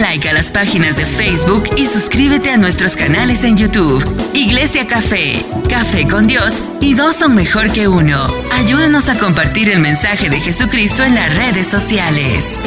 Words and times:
like 0.00 0.28
a 0.28 0.32
las 0.32 0.50
páginas 0.50 0.96
de 0.96 1.04
Facebook 1.04 1.64
y 1.76 1.86
suscríbete 1.86 2.50
a 2.50 2.56
nuestros 2.56 2.96
canales 2.96 3.44
en 3.44 3.56
YouTube. 3.56 4.02
Iglesia 4.34 4.86
Café, 4.86 5.44
Café 5.68 6.08
con 6.08 6.26
Dios 6.26 6.62
y 6.80 6.94
dos 6.94 7.16
son 7.16 7.34
mejor 7.34 7.70
que 7.72 7.86
uno. 7.86 8.26
Ayúdanos 8.52 9.08
a 9.08 9.18
compartir 9.18 9.68
el 9.68 9.80
mensaje 9.80 10.30
de 10.30 10.40
Jesucristo 10.40 11.04
en 11.04 11.14
las 11.14 11.36
redes 11.36 11.66
sociales. 11.66 12.58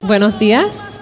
Buenos 0.00 0.38
días. 0.38 1.00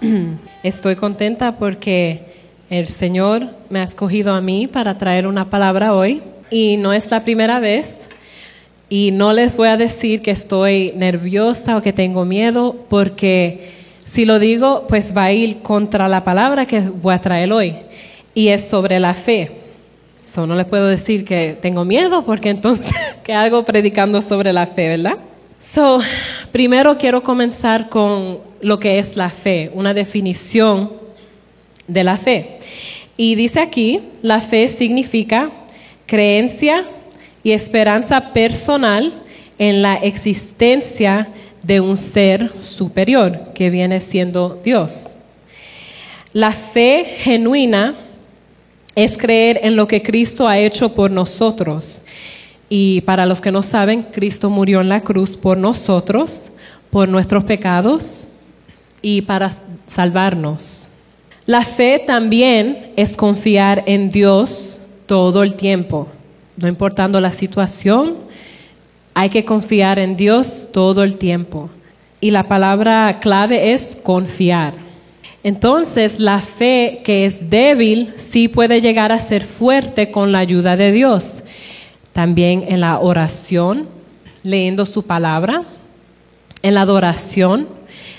Estoy 0.62 0.96
contenta 0.96 1.56
porque 1.56 2.34
el 2.70 2.86
Señor 2.88 3.50
me 3.68 3.80
ha 3.80 3.84
escogido 3.84 4.34
a 4.34 4.40
mí 4.40 4.68
para 4.68 4.98
traer 4.98 5.26
una 5.26 5.50
palabra 5.50 5.94
hoy 5.94 6.22
y 6.50 6.76
no 6.76 6.92
es 6.92 7.10
la 7.10 7.24
primera 7.24 7.58
vez 7.58 8.08
y 8.90 9.12
no 9.12 9.32
les 9.32 9.56
voy 9.56 9.68
a 9.68 9.76
decir 9.76 10.20
que 10.20 10.32
estoy 10.32 10.92
nerviosa 10.96 11.76
o 11.76 11.80
que 11.82 11.92
tengo 11.92 12.24
miedo, 12.24 12.74
porque 12.88 13.70
si 14.04 14.24
lo 14.24 14.40
digo, 14.40 14.86
pues 14.88 15.16
va 15.16 15.26
a 15.26 15.32
ir 15.32 15.62
contra 15.62 16.08
la 16.08 16.24
palabra 16.24 16.66
que 16.66 16.80
voy 16.80 17.14
a 17.14 17.20
traer 17.20 17.52
hoy. 17.52 17.76
Y 18.34 18.48
es 18.48 18.66
sobre 18.66 18.98
la 18.98 19.14
fe. 19.14 19.52
So, 20.22 20.44
no 20.44 20.56
les 20.56 20.66
puedo 20.66 20.88
decir 20.88 21.24
que 21.24 21.56
tengo 21.62 21.84
miedo, 21.84 22.24
porque 22.24 22.50
entonces, 22.50 22.92
¿qué 23.22 23.32
hago 23.32 23.64
predicando 23.64 24.20
sobre 24.22 24.52
la 24.52 24.66
fe, 24.66 24.88
verdad? 24.88 25.18
So, 25.60 26.00
primero 26.50 26.98
quiero 26.98 27.22
comenzar 27.22 27.88
con 27.88 28.38
lo 28.60 28.80
que 28.80 28.98
es 28.98 29.16
la 29.16 29.30
fe, 29.30 29.70
una 29.72 29.94
definición 29.94 30.90
de 31.86 32.02
la 32.02 32.18
fe. 32.18 32.58
Y 33.16 33.36
dice 33.36 33.60
aquí, 33.60 34.00
la 34.22 34.40
fe 34.40 34.66
significa 34.66 35.50
creencia, 36.06 36.84
y 37.42 37.52
esperanza 37.52 38.32
personal 38.32 39.22
en 39.58 39.82
la 39.82 39.94
existencia 39.94 41.28
de 41.62 41.80
un 41.80 41.96
ser 41.96 42.52
superior 42.62 43.52
que 43.54 43.70
viene 43.70 44.00
siendo 44.00 44.58
Dios. 44.62 45.18
La 46.32 46.52
fe 46.52 47.16
genuina 47.18 47.94
es 48.94 49.16
creer 49.16 49.60
en 49.62 49.76
lo 49.76 49.86
que 49.86 50.02
Cristo 50.02 50.48
ha 50.48 50.58
hecho 50.58 50.94
por 50.94 51.10
nosotros. 51.10 52.04
Y 52.68 53.00
para 53.02 53.26
los 53.26 53.40
que 53.40 53.52
no 53.52 53.62
saben, 53.62 54.04
Cristo 54.04 54.48
murió 54.48 54.80
en 54.80 54.88
la 54.88 55.00
cruz 55.00 55.36
por 55.36 55.58
nosotros, 55.58 56.52
por 56.90 57.08
nuestros 57.08 57.44
pecados 57.44 58.28
y 59.02 59.22
para 59.22 59.50
salvarnos. 59.86 60.92
La 61.46 61.62
fe 61.62 62.02
también 62.06 62.92
es 62.96 63.16
confiar 63.16 63.82
en 63.86 64.08
Dios 64.08 64.82
todo 65.06 65.42
el 65.42 65.54
tiempo 65.54 66.08
no 66.60 66.68
importando 66.68 67.20
la 67.20 67.32
situación, 67.32 68.16
hay 69.14 69.30
que 69.30 69.44
confiar 69.44 69.98
en 69.98 70.16
Dios 70.16 70.68
todo 70.72 71.02
el 71.02 71.16
tiempo. 71.16 71.70
Y 72.20 72.30
la 72.32 72.48
palabra 72.48 73.18
clave 73.20 73.72
es 73.72 73.96
confiar. 74.02 74.74
Entonces, 75.42 76.20
la 76.20 76.38
fe 76.40 77.00
que 77.02 77.24
es 77.24 77.48
débil 77.48 78.12
sí 78.16 78.48
puede 78.48 78.82
llegar 78.82 79.10
a 79.10 79.18
ser 79.18 79.42
fuerte 79.42 80.10
con 80.10 80.32
la 80.32 80.40
ayuda 80.40 80.76
de 80.76 80.92
Dios. 80.92 81.44
También 82.12 82.64
en 82.68 82.80
la 82.80 82.98
oración, 82.98 83.88
leyendo 84.42 84.84
su 84.84 85.02
palabra, 85.04 85.64
en 86.60 86.74
la 86.74 86.82
adoración. 86.82 87.68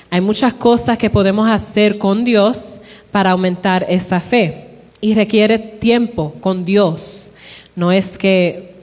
Hay 0.10 0.22
muchas 0.22 0.56
cosas 0.56 0.98
que 0.98 1.12
podemos 1.12 1.48
hacer 1.48 2.00
con 2.00 2.24
Dios 2.24 2.82
para 3.12 3.32
aumentar 3.32 3.86
esa 3.88 4.20
fe. 4.20 4.70
Y 5.00 5.14
requiere 5.14 5.60
tiempo 5.60 6.34
con 6.42 6.66
Dios. 6.66 7.34
No 7.76 7.92
es 7.92 8.18
que 8.18 8.76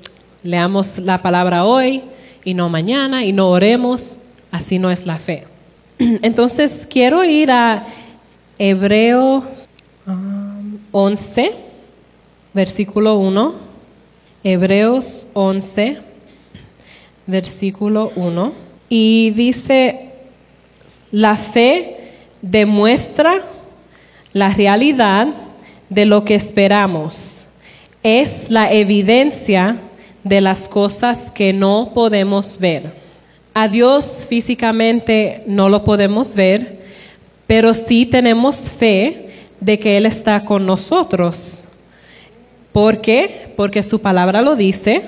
leamos 0.43 0.99
la 0.99 1.21
palabra 1.21 1.65
hoy 1.65 2.03
y 2.45 2.55
no 2.55 2.69
mañana 2.69 3.25
y 3.25 3.33
no 3.33 3.51
oremos, 3.51 4.21
así 4.51 4.79
no 4.79 4.91
es 4.91 5.05
la 5.05 5.19
fe. 5.19 5.45
Entonces 5.99 6.87
quiero 6.89 7.25
ir 7.25 7.51
a 7.51 7.87
Hebreo 8.59 9.45
11, 10.93 11.49
um, 11.49 11.57
versículo 12.55 13.19
1. 13.19 13.69
Hebreos 14.45 15.29
11, 15.35 15.99
versículo 17.27 18.13
1. 18.17 18.53
Y 18.89 19.31
dice, 19.31 20.13
la 21.11 21.37
fe 21.37 22.15
demuestra 22.41 23.43
la 24.33 24.49
realidad 24.51 25.29
de 25.91 26.07
lo 26.07 26.25
que 26.25 26.37
esperamos 26.37 27.48
es 28.03 28.51
la 28.51 28.73
evidencia 28.73 29.77
de 30.25 30.41
las 30.41 30.69
cosas 30.69 31.31
que 31.31 31.53
no 31.53 31.93
podemos 31.95 32.59
ver. 32.59 32.93
A 33.55 33.69
Dios 33.69 34.27
físicamente 34.29 35.43
no 35.47 35.69
lo 35.69 35.85
podemos 35.85 36.35
ver, 36.35 36.79
pero 37.47 37.75
sí 37.75 38.07
tenemos 38.07 38.71
fe 38.71 39.31
de 39.61 39.79
que 39.79 39.97
Él 39.97 40.07
está 40.07 40.45
con 40.45 40.67
nosotros. 40.67 41.65
¿Por 42.73 43.01
qué? 43.01 43.53
Porque 43.57 43.83
su 43.83 44.01
palabra 44.01 44.43
lo 44.43 44.55
dice 44.55 45.03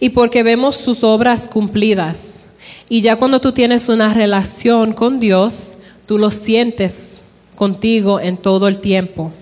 y 0.00 0.08
porque 0.08 0.42
vemos 0.42 0.76
sus 0.76 1.04
obras 1.04 1.46
cumplidas. 1.46 2.48
Y 2.88 3.02
ya 3.02 3.16
cuando 3.16 3.40
tú 3.40 3.52
tienes 3.52 3.88
una 3.88 4.12
relación 4.12 4.92
con 4.92 5.20
Dios, 5.20 5.78
tú 6.06 6.18
lo 6.18 6.30
sientes 6.30 7.22
contigo 7.54 8.18
en 8.18 8.36
todo 8.38 8.66
el 8.66 8.80
tiempo 8.80 9.32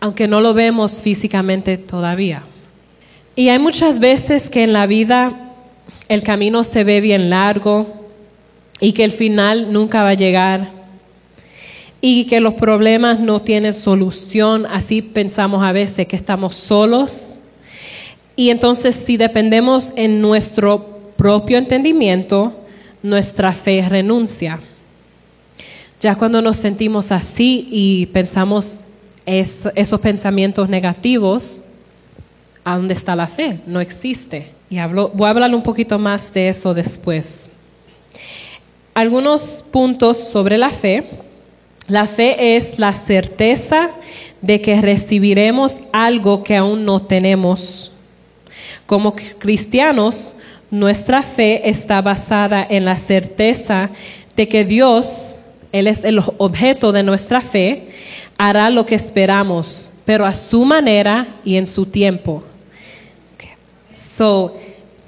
aunque 0.00 0.26
no 0.26 0.40
lo 0.40 0.54
vemos 0.54 1.02
físicamente 1.02 1.78
todavía. 1.78 2.42
Y 3.36 3.48
hay 3.48 3.58
muchas 3.58 3.98
veces 3.98 4.48
que 4.48 4.64
en 4.64 4.72
la 4.72 4.86
vida 4.86 5.52
el 6.08 6.24
camino 6.24 6.64
se 6.64 6.82
ve 6.82 7.00
bien 7.00 7.30
largo 7.30 7.86
y 8.80 8.92
que 8.92 9.04
el 9.04 9.12
final 9.12 9.72
nunca 9.72 10.02
va 10.02 10.10
a 10.10 10.14
llegar 10.14 10.72
y 12.00 12.24
que 12.24 12.40
los 12.40 12.54
problemas 12.54 13.20
no 13.20 13.42
tienen 13.42 13.74
solución, 13.74 14.66
así 14.66 15.02
pensamos 15.02 15.62
a 15.62 15.72
veces 15.72 16.06
que 16.06 16.16
estamos 16.16 16.56
solos. 16.56 17.40
Y 18.36 18.50
entonces 18.50 18.94
si 18.94 19.18
dependemos 19.18 19.92
en 19.96 20.20
nuestro 20.20 21.00
propio 21.16 21.58
entendimiento, 21.58 22.54
nuestra 23.02 23.52
fe 23.52 23.84
renuncia. 23.86 24.60
Ya 26.00 26.14
cuando 26.14 26.40
nos 26.40 26.56
sentimos 26.56 27.12
así 27.12 27.68
y 27.70 28.06
pensamos 28.06 28.86
esos 29.38 30.00
pensamientos 30.00 30.68
negativos, 30.68 31.62
¿a 32.64 32.76
dónde 32.76 32.94
está 32.94 33.14
la 33.14 33.26
fe? 33.26 33.60
No 33.66 33.80
existe. 33.80 34.50
Y 34.68 34.78
hablo, 34.78 35.10
voy 35.14 35.26
a 35.26 35.30
hablar 35.30 35.54
un 35.54 35.62
poquito 35.62 35.98
más 35.98 36.32
de 36.32 36.48
eso 36.48 36.74
después. 36.74 37.50
Algunos 38.94 39.64
puntos 39.70 40.18
sobre 40.18 40.58
la 40.58 40.70
fe. 40.70 41.10
La 41.88 42.06
fe 42.06 42.56
es 42.56 42.78
la 42.78 42.92
certeza 42.92 43.90
de 44.40 44.60
que 44.60 44.80
recibiremos 44.80 45.82
algo 45.92 46.44
que 46.44 46.56
aún 46.56 46.84
no 46.84 47.02
tenemos. 47.02 47.92
Como 48.86 49.14
cristianos, 49.14 50.36
nuestra 50.70 51.22
fe 51.22 51.68
está 51.68 52.00
basada 52.00 52.66
en 52.68 52.84
la 52.84 52.96
certeza 52.96 53.90
de 54.36 54.48
que 54.48 54.64
Dios, 54.64 55.40
Él 55.72 55.86
es 55.86 56.04
el 56.04 56.20
objeto 56.38 56.92
de 56.92 57.02
nuestra 57.02 57.40
fe, 57.40 57.89
hará 58.42 58.70
lo 58.70 58.86
que 58.86 58.94
esperamos, 58.94 59.92
pero 60.06 60.24
a 60.24 60.32
su 60.32 60.64
manera 60.64 61.28
y 61.44 61.56
en 61.56 61.66
su 61.66 61.84
tiempo. 61.84 62.42
So, 63.92 64.56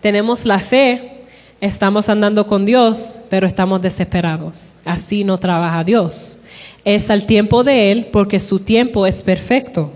tenemos 0.03 0.45
la 0.45 0.59
fe, 0.59 1.23
estamos 1.59 2.11
andando 2.11 2.47
con 2.47 2.67
Dios, 2.67 3.21
pero 3.31 3.47
estamos 3.47 3.81
desesperados. 3.81 4.75
Así 4.85 5.25
no 5.25 5.39
trabaja 5.39 5.83
Dios. 5.83 6.41
Es 6.85 7.09
al 7.09 7.25
tiempo 7.25 7.65
de 7.65 7.91
Él 7.91 8.09
porque 8.13 8.39
su 8.39 8.59
tiempo 8.59 9.07
es 9.07 9.23
perfecto. 9.23 9.91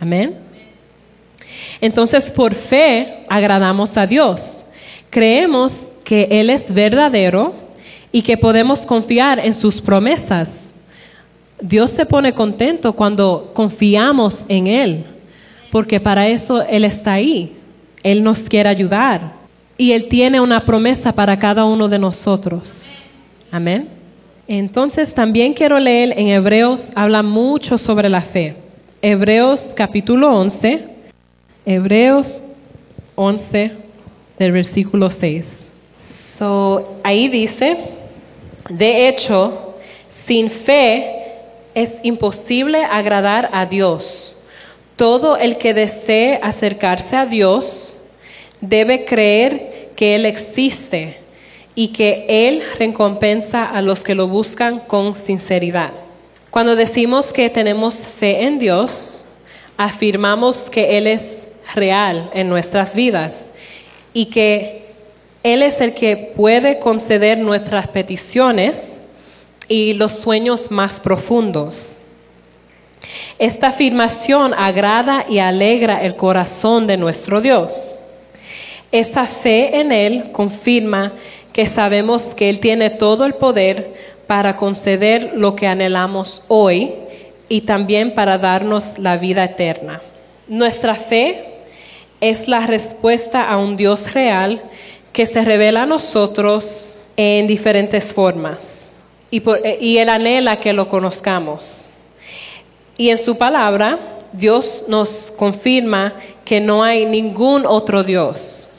Amén. 0.00 0.34
Entonces, 1.82 2.30
por 2.30 2.54
fe 2.54 3.22
agradamos 3.28 3.98
a 3.98 4.06
Dios. 4.06 4.64
Creemos 5.10 5.90
que 6.04 6.26
Él 6.30 6.48
es 6.48 6.72
verdadero 6.72 7.54
y 8.12 8.22
que 8.22 8.38
podemos 8.38 8.86
confiar 8.86 9.40
en 9.40 9.54
sus 9.54 9.82
promesas. 9.82 10.72
Dios 11.60 11.90
se 11.90 12.04
pone 12.04 12.34
contento 12.34 12.92
cuando 12.92 13.50
confiamos 13.54 14.44
en 14.48 14.66
Él, 14.66 15.04
porque 15.70 16.00
para 16.00 16.28
eso 16.28 16.62
Él 16.62 16.84
está 16.84 17.14
ahí. 17.14 17.56
Él 18.02 18.22
nos 18.22 18.48
quiere 18.48 18.68
ayudar 18.68 19.32
y 19.78 19.92
Él 19.92 20.08
tiene 20.08 20.40
una 20.40 20.64
promesa 20.64 21.12
para 21.12 21.38
cada 21.38 21.64
uno 21.64 21.88
de 21.88 21.98
nosotros. 21.98 22.96
Amén. 23.50 23.88
Entonces 24.48 25.12
también 25.14 25.54
quiero 25.54 25.78
leer 25.78 26.14
en 26.16 26.28
Hebreos, 26.28 26.92
habla 26.94 27.22
mucho 27.22 27.78
sobre 27.78 28.08
la 28.08 28.20
fe. 28.20 28.56
Hebreos 29.02 29.72
capítulo 29.74 30.36
11, 30.36 30.84
Hebreos 31.64 32.44
11 33.16 33.72
del 34.38 34.52
versículo 34.52 35.10
6. 35.10 35.72
So, 35.98 36.98
ahí 37.02 37.28
dice, 37.28 37.78
de 38.68 39.08
hecho, 39.08 39.74
sin 40.08 40.48
fe 40.48 41.15
es 41.76 42.00
imposible 42.02 42.84
agradar 42.84 43.50
a 43.52 43.66
Dios. 43.66 44.34
Todo 44.96 45.36
el 45.36 45.58
que 45.58 45.74
desee 45.74 46.40
acercarse 46.42 47.16
a 47.16 47.26
Dios 47.26 48.00
debe 48.62 49.04
creer 49.04 49.90
que 49.94 50.14
Él 50.14 50.24
existe 50.24 51.18
y 51.74 51.88
que 51.88 52.24
Él 52.30 52.62
recompensa 52.78 53.66
a 53.66 53.82
los 53.82 54.02
que 54.02 54.14
lo 54.14 54.26
buscan 54.26 54.80
con 54.80 55.14
sinceridad. 55.14 55.92
Cuando 56.50 56.76
decimos 56.76 57.30
que 57.34 57.50
tenemos 57.50 58.08
fe 58.08 58.44
en 58.44 58.58
Dios, 58.58 59.26
afirmamos 59.76 60.70
que 60.70 60.96
Él 60.96 61.06
es 61.06 61.46
real 61.74 62.30
en 62.32 62.48
nuestras 62.48 62.94
vidas 62.94 63.52
y 64.14 64.26
que 64.26 64.94
Él 65.42 65.62
es 65.62 65.82
el 65.82 65.92
que 65.92 66.32
puede 66.34 66.78
conceder 66.78 67.36
nuestras 67.36 67.86
peticiones 67.86 69.02
y 69.68 69.94
los 69.94 70.18
sueños 70.18 70.70
más 70.70 71.00
profundos. 71.00 72.00
Esta 73.38 73.68
afirmación 73.68 74.54
agrada 74.56 75.26
y 75.28 75.38
alegra 75.38 76.02
el 76.02 76.16
corazón 76.16 76.86
de 76.86 76.96
nuestro 76.96 77.40
Dios. 77.40 78.04
Esa 78.92 79.26
fe 79.26 79.80
en 79.80 79.92
Él 79.92 80.30
confirma 80.32 81.12
que 81.52 81.66
sabemos 81.66 82.34
que 82.34 82.48
Él 82.48 82.60
tiene 82.60 82.90
todo 82.90 83.26
el 83.26 83.34
poder 83.34 83.94
para 84.26 84.56
conceder 84.56 85.32
lo 85.34 85.54
que 85.54 85.66
anhelamos 85.66 86.42
hoy 86.48 86.94
y 87.48 87.62
también 87.62 88.14
para 88.14 88.38
darnos 88.38 88.98
la 88.98 89.16
vida 89.16 89.44
eterna. 89.44 90.02
Nuestra 90.48 90.94
fe 90.94 91.44
es 92.20 92.48
la 92.48 92.66
respuesta 92.66 93.48
a 93.48 93.58
un 93.58 93.76
Dios 93.76 94.12
real 94.14 94.62
que 95.12 95.26
se 95.26 95.44
revela 95.44 95.82
a 95.82 95.86
nosotros 95.86 97.02
en 97.16 97.46
diferentes 97.46 98.12
formas 98.12 98.95
y, 99.30 99.42
y 99.80 99.98
Él 99.98 100.08
anhela 100.08 100.60
que 100.60 100.72
lo 100.72 100.88
conozcamos. 100.88 101.92
Y 102.96 103.10
en 103.10 103.18
su 103.18 103.36
palabra, 103.36 104.16
Dios 104.32 104.84
nos 104.88 105.32
confirma 105.36 106.14
que 106.44 106.60
no 106.60 106.82
hay 106.82 107.06
ningún 107.06 107.66
otro 107.66 108.04
Dios. 108.04 108.72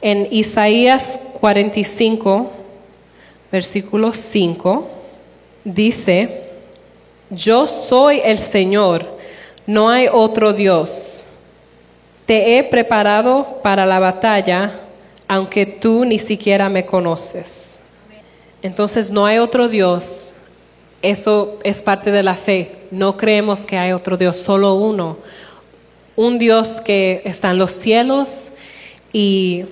En 0.00 0.28
Isaías 0.30 1.18
45, 1.40 2.50
versículo 3.50 4.12
5, 4.12 4.88
dice, 5.64 6.42
yo 7.30 7.66
soy 7.66 8.20
el 8.24 8.38
Señor, 8.38 9.06
no 9.66 9.88
hay 9.88 10.08
otro 10.12 10.52
Dios. 10.52 11.26
Te 12.26 12.58
he 12.58 12.64
preparado 12.64 13.60
para 13.62 13.86
la 13.86 13.98
batalla, 13.98 14.72
aunque 15.26 15.66
tú 15.66 16.04
ni 16.04 16.18
siquiera 16.18 16.68
me 16.68 16.84
conoces. 16.84 17.82
Entonces 18.62 19.10
no 19.10 19.26
hay 19.26 19.38
otro 19.38 19.68
Dios 19.68 20.36
eso 21.02 21.58
es 21.62 21.82
parte 21.82 22.10
de 22.10 22.22
la 22.22 22.34
fe. 22.34 22.76
No 22.90 23.16
creemos 23.16 23.66
que 23.66 23.78
hay 23.78 23.92
otro 23.92 24.16
Dios, 24.16 24.36
solo 24.38 24.74
uno. 24.74 25.18
Un 26.16 26.38
Dios 26.38 26.80
que 26.84 27.22
está 27.24 27.50
en 27.50 27.58
los 27.58 27.70
cielos 27.70 28.50
y 29.12 29.66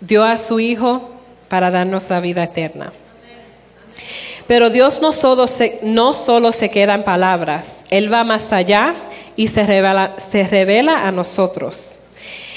dio 0.00 0.24
a 0.24 0.38
su 0.38 0.60
Hijo 0.60 1.10
para 1.48 1.72
darnos 1.72 2.08
la 2.10 2.20
vida 2.20 2.44
eterna. 2.44 2.92
Pero 4.46 4.70
Dios 4.70 5.02
no 5.02 5.12
solo, 5.12 5.48
se, 5.48 5.80
no 5.82 6.14
solo 6.14 6.52
se 6.52 6.70
queda 6.70 6.94
en 6.94 7.02
palabras, 7.02 7.84
Él 7.90 8.12
va 8.12 8.22
más 8.22 8.52
allá 8.52 8.94
y 9.34 9.48
se 9.48 9.66
revela, 9.66 10.14
se 10.18 10.46
revela 10.46 11.08
a 11.08 11.10
nosotros. 11.10 11.98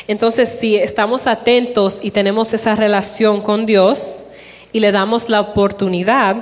Entonces, 0.09 0.49
si 0.49 0.75
estamos 0.75 1.25
atentos 1.25 2.01
y 2.03 2.11
tenemos 2.11 2.53
esa 2.53 2.75
relación 2.75 3.41
con 3.41 3.65
Dios, 3.65 4.25
y 4.71 4.79
le 4.79 4.91
damos 4.91 5.29
la 5.29 5.41
oportunidad, 5.41 6.37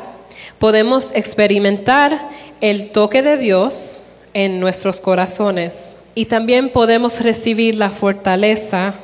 podemos 0.60 1.14
experimentar 1.16 2.30
el 2.62 2.90
toque 2.90 3.22
de 3.22 3.38
Dios 3.38 4.08
en 4.34 4.60
nuestros 4.60 5.02
corazones 5.02 5.98
y 6.16 6.25
también 6.25 6.69
podemos 6.69 7.22
recibir 7.22 7.75
la 7.75 7.90
fortaleza 7.90 8.96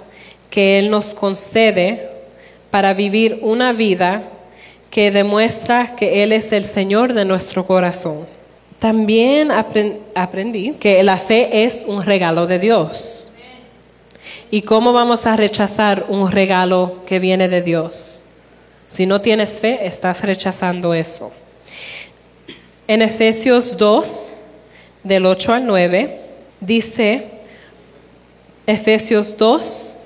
que 0.49 0.79
Él 0.79 0.89
nos 0.89 1.13
concede 1.13 2.09
para 2.71 2.93
vivir 2.93 3.39
una 3.41 3.71
vida 3.71 4.23
que 4.89 5.11
demuestra 5.11 5.95
que 5.95 6.23
Él 6.23 6.31
es 6.31 6.51
el 6.51 6.65
Señor 6.65 7.13
de 7.13 7.25
nuestro 7.25 7.65
corazón. 7.65 8.25
También 8.79 9.49
aprendí 9.51 10.71
que 10.73 11.01
la 11.03 11.17
fe 11.17 11.63
es 11.63 11.85
un 11.87 12.03
regalo 12.03 12.47
de 12.47 12.59
Dios. 12.59 13.32
¿Y 14.53 14.61
cómo 14.61 14.93
vamos 14.93 15.25
a 15.25 15.35
rechazar 15.35 16.05
un 16.09 16.31
regalo 16.31 16.97
que 17.07 17.17
viene 17.17 17.49
de 17.49 17.63
Dios? 17.63 18.25
Si 18.85 19.07
no 19.07 19.19
tienes 19.19 19.59
fe, 19.59 19.87
estás 19.87 20.21
rechazando 20.21 20.93
eso. 20.93 21.31
En 22.87 23.01
Efesios 23.01 23.75
2, 23.77 24.39
del 25.03 25.25
8 25.25 25.53
al 25.53 25.65
9, 25.65 26.19
dice, 26.59 27.29
Efesios 28.67 29.35
2, 29.37 29.97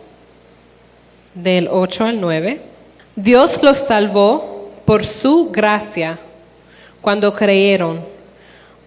del 1.34 1.68
8 1.70 2.06
al 2.06 2.22
9, 2.22 2.62
Dios 3.18 3.62
los 3.62 3.76
salvó 3.76 4.72
por 4.86 5.04
su 5.04 5.52
gracia 5.52 6.20
cuando 7.02 7.34
creyeron. 7.34 8.00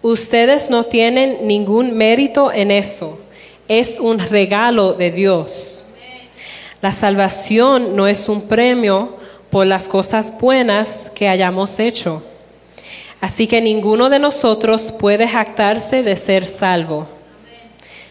Ustedes 0.01 0.71
no 0.71 0.85
tienen 0.85 1.45
ningún 1.45 1.95
mérito 1.95 2.51
en 2.51 2.71
eso, 2.71 3.19
es 3.79 4.01
un 4.01 4.19
regalo 4.19 4.91
de 4.91 5.11
Dios. 5.11 5.87
La 6.81 6.91
salvación 6.91 7.95
no 7.95 8.05
es 8.05 8.27
un 8.27 8.41
premio 8.41 9.15
por 9.49 9.65
las 9.65 9.87
cosas 9.87 10.37
buenas 10.37 11.09
que 11.15 11.29
hayamos 11.29 11.79
hecho. 11.79 12.21
Así 13.21 13.47
que 13.47 13.61
ninguno 13.61 14.09
de 14.09 14.19
nosotros 14.19 14.91
puede 14.91 15.25
jactarse 15.25 16.03
de 16.03 16.17
ser 16.17 16.47
salvo. 16.47 17.07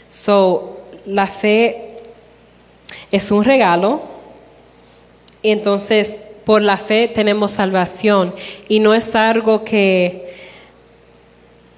So, 0.09 0.81
la 1.05 1.27
fe 1.27 1.99
es 3.13 3.31
un 3.31 3.45
regalo. 3.45 4.01
Y 5.43 5.51
entonces, 5.51 6.27
por 6.47 6.63
la 6.63 6.79
fe 6.79 7.07
tenemos 7.07 7.53
salvación. 7.53 8.35
Y 8.67 8.81
no 8.81 8.95
es 8.95 9.15
algo 9.15 9.63
que, 9.63 10.37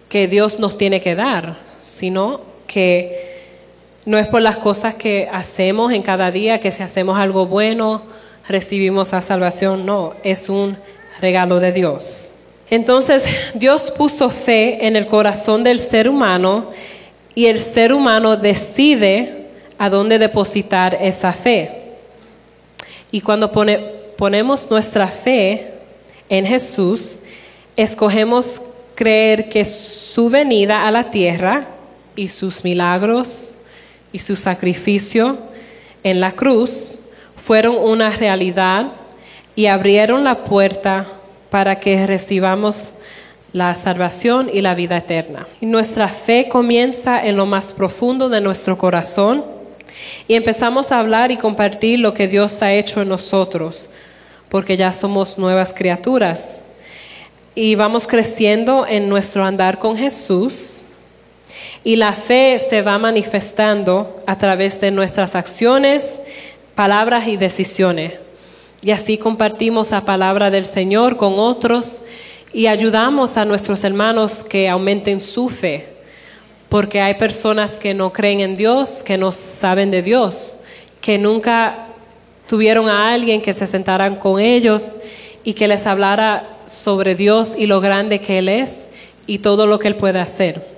que 0.08 0.29
Dios 0.29 0.61
nos 0.61 0.79
tiene 0.79 1.00
que 1.00 1.17
dar, 1.17 1.58
sino 1.82 2.43
que 2.69 3.31
no 4.04 4.19
es 4.19 4.26
por 4.26 4.43
las 4.43 4.56
cosas 4.56 4.94
que 4.94 5.28
hacemos 5.32 5.93
en 5.93 6.02
cada 6.02 6.31
día, 6.31 6.60
que 6.60 6.72
si 6.72 6.82
hacemos 6.82 7.19
algo 7.19 7.46
bueno, 7.46 8.02
recibimos 8.49 9.12
la 9.12 9.22
salvación, 9.22 9.87
no, 9.87 10.14
es 10.25 10.49
un 10.49 10.76
regalo 11.20 11.60
de 11.60 11.72
Dios. 11.72 12.37
Entonces 12.70 13.26
Dios 13.54 13.90
puso 13.90 14.31
fe 14.31 14.87
en 14.87 14.96
el 14.96 15.06
corazón 15.06 15.62
del 15.62 15.78
ser 15.78 16.08
humano 16.08 16.70
y 17.34 17.46
el 17.46 17.60
ser 17.60 17.93
humano 17.93 18.37
decide 18.37 19.46
a 19.78 19.88
dónde 19.88 20.19
depositar 20.19 20.98
esa 21.00 21.32
fe. 21.32 21.70
Y 23.10 23.20
cuando 23.20 23.52
ponemos 24.17 24.70
nuestra 24.70 25.06
fe 25.08 25.74
en 26.29 26.46
Jesús, 26.46 27.20
escogemos 27.76 28.62
creer 28.94 29.48
que 29.48 29.65
su 29.65 30.29
venida 30.31 30.86
a 30.86 30.91
la 30.91 31.10
tierra 31.10 31.67
y 32.17 32.29
sus 32.29 32.65
milagros 32.65 33.56
y 34.12 34.19
su 34.19 34.36
sacrificio 34.36 35.38
en 36.02 36.20
la 36.20 36.32
cruz 36.32 36.98
fueron 37.36 37.76
una 37.76 38.10
realidad 38.10 38.92
y 39.56 39.66
abrieron 39.66 40.24
la 40.24 40.44
puerta 40.44 41.06
para 41.50 41.81
que 41.81 42.06
recibamos 42.06 42.96
la 43.52 43.74
salvación 43.74 44.50
y 44.52 44.62
la 44.62 44.74
vida 44.74 44.96
eterna. 44.96 45.46
Y 45.60 45.66
nuestra 45.66 46.08
fe 46.08 46.48
comienza 46.48 47.24
en 47.24 47.36
lo 47.36 47.46
más 47.46 47.74
profundo 47.74 48.28
de 48.28 48.40
nuestro 48.40 48.78
corazón 48.78 49.44
y 50.26 50.34
empezamos 50.34 50.90
a 50.90 50.98
hablar 50.98 51.31
y 51.31 51.36
compartir 51.36 51.98
lo 51.98 52.14
que 52.14 52.28
Dios 52.28 52.62
ha 52.62 52.72
hecho 52.72 53.02
en 53.02 53.08
nosotros, 53.08 53.90
porque 54.48 54.76
ya 54.76 54.92
somos 54.92 55.38
nuevas 55.38 55.74
criaturas. 55.74 56.64
Y 57.54 57.74
vamos 57.74 58.06
creciendo 58.06 58.86
en 58.86 59.08
nuestro 59.08 59.44
andar 59.44 59.78
con 59.78 59.96
Jesús 59.96 60.86
y 61.84 61.96
la 61.96 62.12
fe 62.12 62.58
se 62.58 62.82
va 62.82 62.98
manifestando 62.98 64.22
a 64.26 64.38
través 64.38 64.81
de 64.81 64.90
nuestras 64.90 65.34
acciones, 65.34 66.20
palabras 66.74 67.28
y 67.28 67.36
decisiones. 67.36 68.14
Y 68.82 68.90
así 68.90 69.19
compartimos 69.19 69.90
la 69.90 70.04
palabra 70.04 70.50
del 70.50 70.64
Señor 70.64 71.16
con 71.16 71.38
otros 71.38 72.02
y 72.52 72.66
ayudamos 72.66 73.36
a 73.36 73.44
nuestros 73.44 73.84
hermanos 73.84 74.44
que 74.44 74.69
aumenten 74.69 75.20
su 75.20 75.48
fe, 75.48 75.86
porque 76.69 77.00
hay 77.00 77.14
personas 77.14 77.78
que 77.78 77.94
no 77.94 78.12
creen 78.12 78.40
en 78.40 78.54
Dios, 78.54 79.02
que 79.04 79.16
no 79.16 79.32
saben 79.32 79.90
de 79.90 80.02
Dios, 80.02 80.58
que 81.00 81.19
nunca 81.19 81.86
tuvieron 82.46 82.88
a 82.88 83.12
alguien 83.12 83.40
que 83.40 83.54
se 83.54 83.66
sentaran 83.66 84.16
con 84.16 84.40
ellos 84.40 84.98
y 85.44 85.54
que 85.54 85.69
les 85.69 85.86
hablara 85.86 86.58
sobre 86.66 87.14
Dios 87.14 87.54
y 87.56 87.66
lo 87.66 87.81
grande 87.81 88.20
que 88.20 88.38
Él 88.38 88.48
es 88.48 88.90
y 89.26 89.38
todo 89.38 89.66
lo 89.66 89.78
que 89.78 89.88
Él 89.88 89.96
puede 89.96 90.20
hacer. 90.20 90.71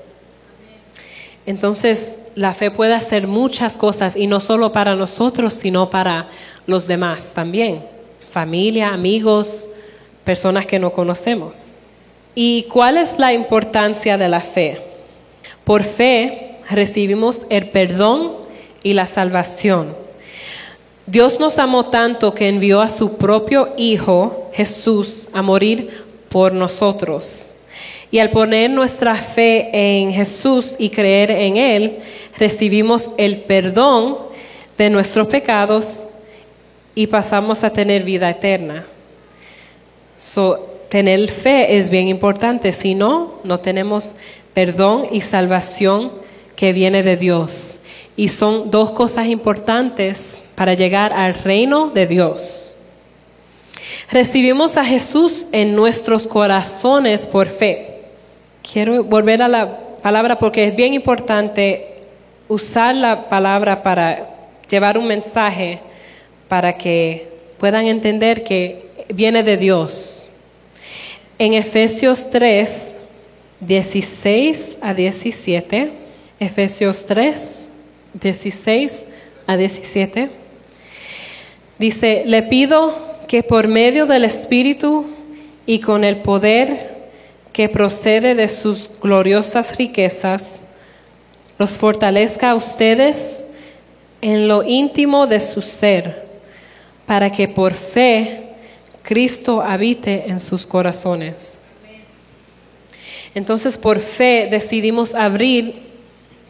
Entonces, 1.46 2.18
la 2.34 2.54
fe 2.54 2.70
puede 2.70 2.94
hacer 2.94 3.26
muchas 3.26 3.76
cosas 3.76 4.16
y 4.16 4.26
no 4.26 4.40
solo 4.40 4.72
para 4.72 4.94
nosotros, 4.94 5.54
sino 5.54 5.90
para 5.90 6.28
los 6.66 6.86
demás 6.86 7.34
también, 7.34 7.84
familia, 8.26 8.94
amigos, 8.94 9.70
personas 10.24 10.66
que 10.66 10.78
no 10.78 10.92
conocemos. 10.92 11.72
¿Y 12.34 12.64
cuál 12.64 12.96
es 12.96 13.18
la 13.18 13.32
importancia 13.32 14.16
de 14.16 14.28
la 14.28 14.40
fe? 14.40 14.80
Por 15.64 15.84
fe 15.84 16.56
recibimos 16.70 17.46
el 17.50 17.68
perdón 17.70 18.32
y 18.82 18.94
la 18.94 19.06
salvación. 19.06 19.94
Dios 21.06 21.38
nos 21.38 21.58
amó 21.58 21.90
tanto 21.90 22.34
que 22.34 22.48
envió 22.48 22.80
a 22.80 22.88
su 22.88 23.18
propio 23.18 23.74
Hijo, 23.76 24.48
Jesús, 24.54 25.28
a 25.34 25.42
morir 25.42 26.04
por 26.30 26.54
nosotros. 26.54 27.56
Y 28.14 28.20
al 28.20 28.30
poner 28.30 28.70
nuestra 28.70 29.16
fe 29.16 29.70
en 29.72 30.12
Jesús 30.12 30.76
y 30.78 30.90
creer 30.90 31.32
en 31.32 31.56
Él, 31.56 31.98
recibimos 32.38 33.10
el 33.18 33.38
perdón 33.38 34.18
de 34.78 34.88
nuestros 34.88 35.26
pecados 35.26 36.10
y 36.94 37.08
pasamos 37.08 37.64
a 37.64 37.70
tener 37.70 38.04
vida 38.04 38.30
eterna. 38.30 38.86
So, 40.16 40.64
tener 40.88 41.28
fe 41.28 41.76
es 41.76 41.90
bien 41.90 42.06
importante, 42.06 42.72
si 42.72 42.94
no, 42.94 43.40
no 43.42 43.58
tenemos 43.58 44.14
perdón 44.54 45.06
y 45.10 45.20
salvación 45.20 46.12
que 46.54 46.72
viene 46.72 47.02
de 47.02 47.16
Dios. 47.16 47.80
Y 48.14 48.28
son 48.28 48.70
dos 48.70 48.92
cosas 48.92 49.26
importantes 49.26 50.44
para 50.54 50.74
llegar 50.74 51.12
al 51.12 51.34
reino 51.34 51.90
de 51.90 52.06
Dios. 52.06 52.76
Recibimos 54.08 54.76
a 54.76 54.84
Jesús 54.84 55.48
en 55.50 55.74
nuestros 55.74 56.28
corazones 56.28 57.26
por 57.26 57.48
fe. 57.48 57.93
Quiero 58.72 59.04
volver 59.04 59.42
a 59.42 59.48
la 59.48 59.78
palabra 60.02 60.38
porque 60.38 60.64
es 60.64 60.74
bien 60.74 60.94
importante 60.94 61.86
usar 62.48 62.94
la 62.94 63.28
palabra 63.28 63.82
para 63.82 64.30
llevar 64.70 64.96
un 64.96 65.06
mensaje 65.06 65.80
para 66.48 66.78
que 66.78 67.28
puedan 67.58 67.86
entender 67.86 68.42
que 68.42 68.86
viene 69.12 69.42
de 69.42 69.58
Dios. 69.58 70.28
En 71.38 71.52
Efesios 71.52 72.30
3, 72.30 72.96
16 73.60 74.78
a 74.80 74.94
17, 74.94 75.92
Efesios 76.40 77.04
3, 77.04 77.72
16 78.14 79.06
a 79.46 79.56
17, 79.58 80.30
dice, 81.78 82.22
le 82.24 82.42
pido 82.44 82.96
que 83.28 83.42
por 83.42 83.68
medio 83.68 84.06
del 84.06 84.24
Espíritu 84.24 85.04
y 85.66 85.80
con 85.80 86.02
el 86.02 86.16
poder 86.16 86.93
que 87.54 87.68
procede 87.68 88.34
de 88.34 88.48
sus 88.48 88.90
gloriosas 89.00 89.76
riquezas, 89.78 90.64
los 91.56 91.78
fortalezca 91.78 92.50
a 92.50 92.54
ustedes 92.56 93.44
en 94.20 94.48
lo 94.48 94.64
íntimo 94.64 95.28
de 95.28 95.40
su 95.40 95.62
ser, 95.62 96.26
para 97.06 97.30
que 97.30 97.46
por 97.46 97.72
fe 97.72 98.48
Cristo 99.04 99.62
habite 99.62 100.28
en 100.28 100.40
sus 100.40 100.66
corazones. 100.66 101.60
Entonces 103.36 103.78
por 103.78 104.00
fe 104.00 104.48
decidimos 104.50 105.14
abrir 105.14 105.80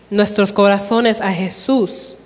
nuestros 0.08 0.54
corazones 0.54 1.20
a 1.20 1.32
Jesús. 1.32 2.20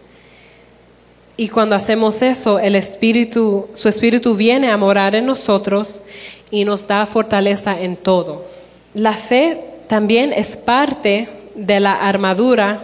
Y 1.37 1.49
cuando 1.49 1.75
hacemos 1.75 2.23
eso, 2.23 2.61
el 2.61 2.77
Espíritu, 2.77 3.69
su 3.75 3.89
Espíritu 3.89 4.37
viene 4.37 4.71
a 4.71 4.77
morar 4.77 5.17
en 5.17 5.27
nosotros 5.27 6.05
y 6.53 6.65
nos 6.65 6.87
da 6.87 7.07
fortaleza 7.07 7.81
en 7.81 7.97
todo. 7.97 8.58
La 8.95 9.13
fe 9.13 9.61
también 9.87 10.33
es 10.33 10.57
parte 10.57 11.29
de 11.55 11.81
la 11.81 11.95
armadura 11.95 12.83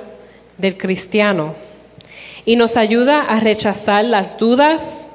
del 0.58 0.76
cristiano 0.76 1.54
y 2.44 2.56
nos 2.56 2.76
ayuda 2.76 3.22
a 3.22 3.40
rechazar 3.40 4.04
las 4.04 4.36
dudas 4.36 5.12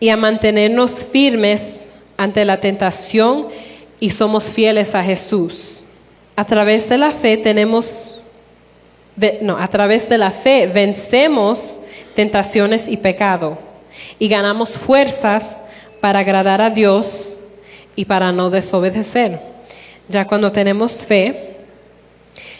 y 0.00 0.10
a 0.10 0.16
mantenernos 0.16 1.04
firmes 1.04 1.90
ante 2.16 2.44
la 2.44 2.60
tentación 2.60 3.48
y 3.98 4.10
somos 4.10 4.44
fieles 4.44 4.94
a 4.94 5.02
Jesús. 5.02 5.84
A 6.36 6.44
través 6.44 6.88
de 6.88 6.98
la 6.98 7.10
fe 7.10 7.36
tenemos, 7.36 8.20
no, 9.40 9.58
a 9.58 9.66
través 9.68 10.08
de 10.08 10.18
la 10.18 10.30
fe 10.30 10.68
vencemos 10.68 11.80
tentaciones 12.14 12.86
y 12.86 12.96
pecado 12.96 13.58
y 14.20 14.28
ganamos 14.28 14.78
fuerzas 14.78 15.62
para 16.00 16.20
agradar 16.20 16.60
a 16.60 16.70
Dios 16.70 17.40
y 17.96 18.04
para 18.04 18.30
no 18.30 18.50
desobedecer. 18.50 19.57
Ya 20.08 20.26
cuando 20.26 20.50
tenemos 20.50 21.04
fe, 21.04 21.48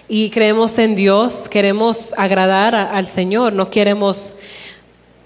y 0.09 0.31
creemos 0.31 0.79
en 0.79 0.97
Dios, 0.97 1.49
queremos 1.51 2.15
agradar 2.17 2.75
al 2.75 3.07
Señor, 3.07 3.53
no 3.53 3.71
queremos 3.71 4.37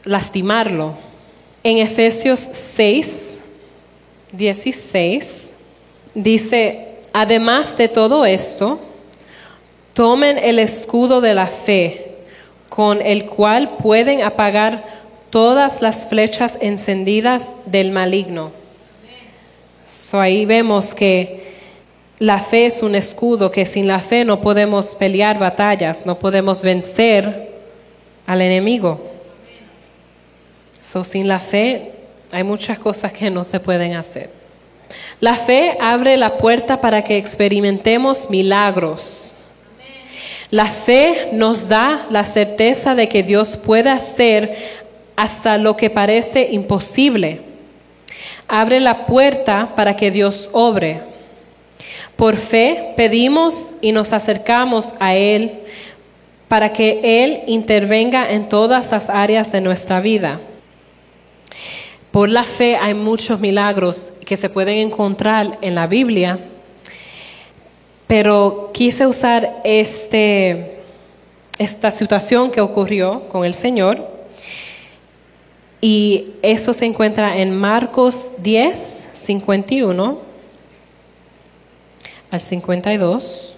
lastimarlo. 0.05 0.95
En 1.63 1.79
Efesios 1.79 2.41
6, 2.41 3.37
16, 4.33 5.53
dice, 6.15 6.99
además 7.13 7.77
de 7.77 7.87
todo 7.87 8.27
esto, 8.27 8.81
tomen 9.95 10.37
el 10.39 10.59
escudo 10.59 11.21
de 11.21 11.35
la 11.35 11.47
fe, 11.47 12.17
con 12.69 13.01
el 13.01 13.27
cual 13.27 13.77
pueden 13.77 14.23
apagar 14.23 14.85
todas 15.31 15.81
las 15.81 16.09
flechas 16.09 16.59
encendidas 16.61 17.55
del 17.67 17.93
maligno. 17.93 18.51
So 19.87 20.21
ahí 20.21 20.45
vemos 20.45 20.93
que 20.93 21.52
la 22.23 22.39
fe 22.39 22.67
es 22.67 22.83
un 22.83 22.95
escudo 22.95 23.51
que 23.51 23.67
sin 23.67 23.89
la 23.89 23.99
fe 23.99 24.25
no 24.25 24.41
podemos 24.41 24.95
pelear 24.95 25.41
batallas, 25.41 26.07
no 26.07 26.21
podemos 26.21 26.63
vencer 26.63 27.51
al 28.29 28.41
enemigo. 28.41 29.11
So, 30.81 31.03
sin 31.03 31.27
la 31.27 31.41
fe 31.41 31.91
hay 32.31 32.45
muchas 32.45 32.79
cosas 32.79 33.13
que 33.13 33.29
no 33.29 33.43
se 33.43 33.59
pueden 33.59 33.97
hacer. 33.97 34.31
La 35.19 35.35
fe 35.35 35.77
abre 35.81 36.17
la 36.17 36.37
puerta 36.37 36.81
para 36.81 37.03
que 37.03 37.17
experimentemos 37.17 38.31
milagros. 38.31 39.39
La 40.53 40.67
fe 40.67 41.31
nos 41.33 41.69
da 41.69 42.07
la 42.09 42.25
certeza 42.25 42.95
de 42.95 43.09
que 43.09 43.25
Dios 43.25 43.57
puede 43.57 43.91
hacer 43.91 44.57
hasta 45.17 45.59
lo 45.59 45.77
que 45.77 45.91
parece 45.91 46.51
imposible. 46.53 47.41
Abre 48.47 48.79
la 48.79 49.07
puerta 49.07 49.73
para 49.75 49.97
que 49.97 50.13
Dios 50.13 50.51
obre. 50.53 51.12
Por 52.23 52.37
fe 52.37 52.95
pedimos 52.97 53.75
y 53.81 53.91
nos 53.91 54.13
acercamos 54.13 54.95
a 55.01 55.17
Él 55.17 55.59
para 56.47 56.73
que 56.73 57.01
Él 57.03 57.41
intervenga 57.49 58.31
en 58.31 58.49
todas 58.49 58.93
las 58.93 59.11
áreas 59.11 59.51
de 59.51 59.61
nuestra 59.61 60.01
vida. 60.01 60.41
Por 62.13 62.29
la 62.29 62.45
fe 62.45 62.77
hay 62.77 62.95
muchos 62.95 63.41
milagros 63.41 64.13
que 64.25 64.37
se 64.37 64.49
pueden 64.49 64.79
encontrar 64.79 65.59
en 65.63 65.75
la 65.75 65.89
Biblia, 65.89 66.39
pero 68.07 68.71
quise 68.73 69.05
usar 69.05 69.61
este, 69.65 70.79
esta 71.59 71.91
situación 71.91 72.53
que 72.53 72.61
ocurrió 72.61 73.23
con 73.31 73.45
el 73.45 73.55
Señor 73.55 73.99
y 75.81 76.35
eso 76.43 76.73
se 76.73 76.85
encuentra 76.85 77.37
en 77.39 77.53
Marcos 77.53 78.35
10, 78.39 79.09
51 79.13 80.32
al 82.33 82.41
52. 82.41 83.57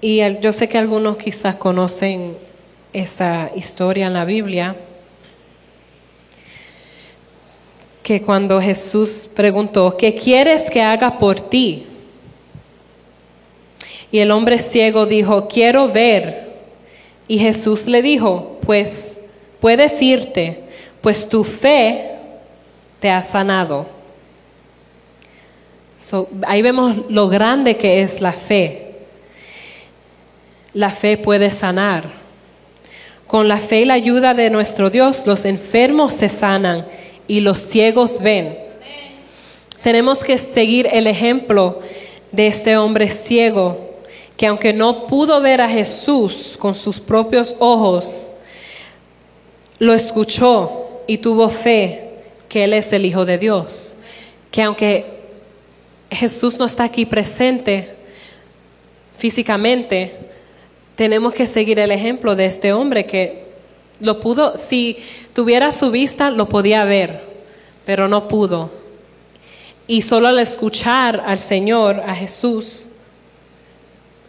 Y 0.00 0.20
yo 0.40 0.52
sé 0.52 0.68
que 0.68 0.78
algunos 0.78 1.18
quizás 1.18 1.56
conocen 1.56 2.36
esa 2.92 3.50
historia 3.54 4.06
en 4.06 4.14
la 4.14 4.24
Biblia, 4.24 4.74
que 8.02 8.22
cuando 8.22 8.60
Jesús 8.60 9.28
preguntó, 9.34 9.96
¿qué 9.96 10.14
quieres 10.14 10.70
que 10.70 10.80
haga 10.80 11.18
por 11.18 11.40
ti? 11.40 11.86
Y 14.10 14.18
el 14.18 14.30
hombre 14.30 14.60
ciego 14.60 15.04
dijo, 15.04 15.48
quiero 15.48 15.88
ver. 15.88 16.46
Y 17.28 17.38
Jesús 17.38 17.86
le 17.86 18.00
dijo, 18.00 18.58
pues 18.64 19.18
puedes 19.60 20.00
irte, 20.00 20.60
pues 21.02 21.28
tu 21.28 21.42
fe 21.44 22.12
te 23.00 23.10
ha 23.10 23.22
sanado 23.22 23.95
ahí 26.46 26.62
vemos 26.62 26.96
lo 27.08 27.28
grande 27.28 27.76
que 27.76 28.02
es 28.02 28.20
la 28.20 28.32
fe. 28.32 28.92
La 30.72 30.90
fe 30.90 31.16
puede 31.16 31.50
sanar. 31.50 32.26
Con 33.26 33.48
la 33.48 33.56
fe 33.56 33.80
y 33.80 33.84
la 33.84 33.94
ayuda 33.94 34.34
de 34.34 34.50
nuestro 34.50 34.88
Dios, 34.90 35.26
los 35.26 35.44
enfermos 35.44 36.14
se 36.14 36.28
sanan 36.28 36.86
y 37.26 37.40
los 37.40 37.58
ciegos 37.58 38.20
ven. 38.22 38.56
Tenemos 39.82 40.22
que 40.22 40.38
seguir 40.38 40.88
el 40.92 41.06
ejemplo 41.06 41.80
de 42.30 42.46
este 42.46 42.76
hombre 42.76 43.08
ciego, 43.08 43.96
que 44.36 44.46
aunque 44.46 44.72
no 44.72 45.06
pudo 45.06 45.40
ver 45.40 45.60
a 45.60 45.68
Jesús 45.68 46.56
con 46.58 46.74
sus 46.74 47.00
propios 47.00 47.56
ojos, 47.58 48.34
lo 49.78 49.92
escuchó 49.92 51.02
y 51.06 51.18
tuvo 51.18 51.48
fe 51.48 52.10
que 52.48 52.64
Él 52.64 52.74
es 52.74 52.92
el 52.92 53.04
Hijo 53.04 53.24
de 53.24 53.38
Dios. 53.38 53.96
Que 54.50 54.62
aunque 54.62 55.15
Jesús 56.16 56.58
no 56.58 56.64
está 56.64 56.84
aquí 56.84 57.06
presente 57.06 57.94
físicamente, 59.16 60.14
tenemos 60.94 61.32
que 61.32 61.46
seguir 61.46 61.78
el 61.78 61.90
ejemplo 61.90 62.34
de 62.34 62.46
este 62.46 62.72
hombre 62.72 63.04
que 63.04 63.44
lo 64.00 64.20
pudo, 64.20 64.56
si 64.56 64.98
tuviera 65.32 65.72
su 65.72 65.90
vista, 65.90 66.30
lo 66.30 66.48
podía 66.48 66.84
ver, 66.84 67.22
pero 67.84 68.08
no 68.08 68.28
pudo. 68.28 68.70
Y 69.86 70.02
solo 70.02 70.28
al 70.28 70.38
escuchar 70.38 71.22
al 71.26 71.38
Señor, 71.38 72.00
a 72.06 72.14
Jesús, 72.14 72.90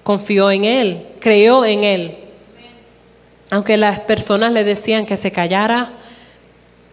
confió 0.04 0.52
en 0.52 0.64
Él, 0.64 1.06
creyó 1.20 1.66
en 1.66 1.84
Él. 1.84 2.18
Aunque 3.50 3.78
las 3.78 4.02
personas 4.02 4.52
le 4.54 4.64
decían 4.64 5.06
que 5.06 5.18
se 5.18 5.32
callara, 5.32 5.94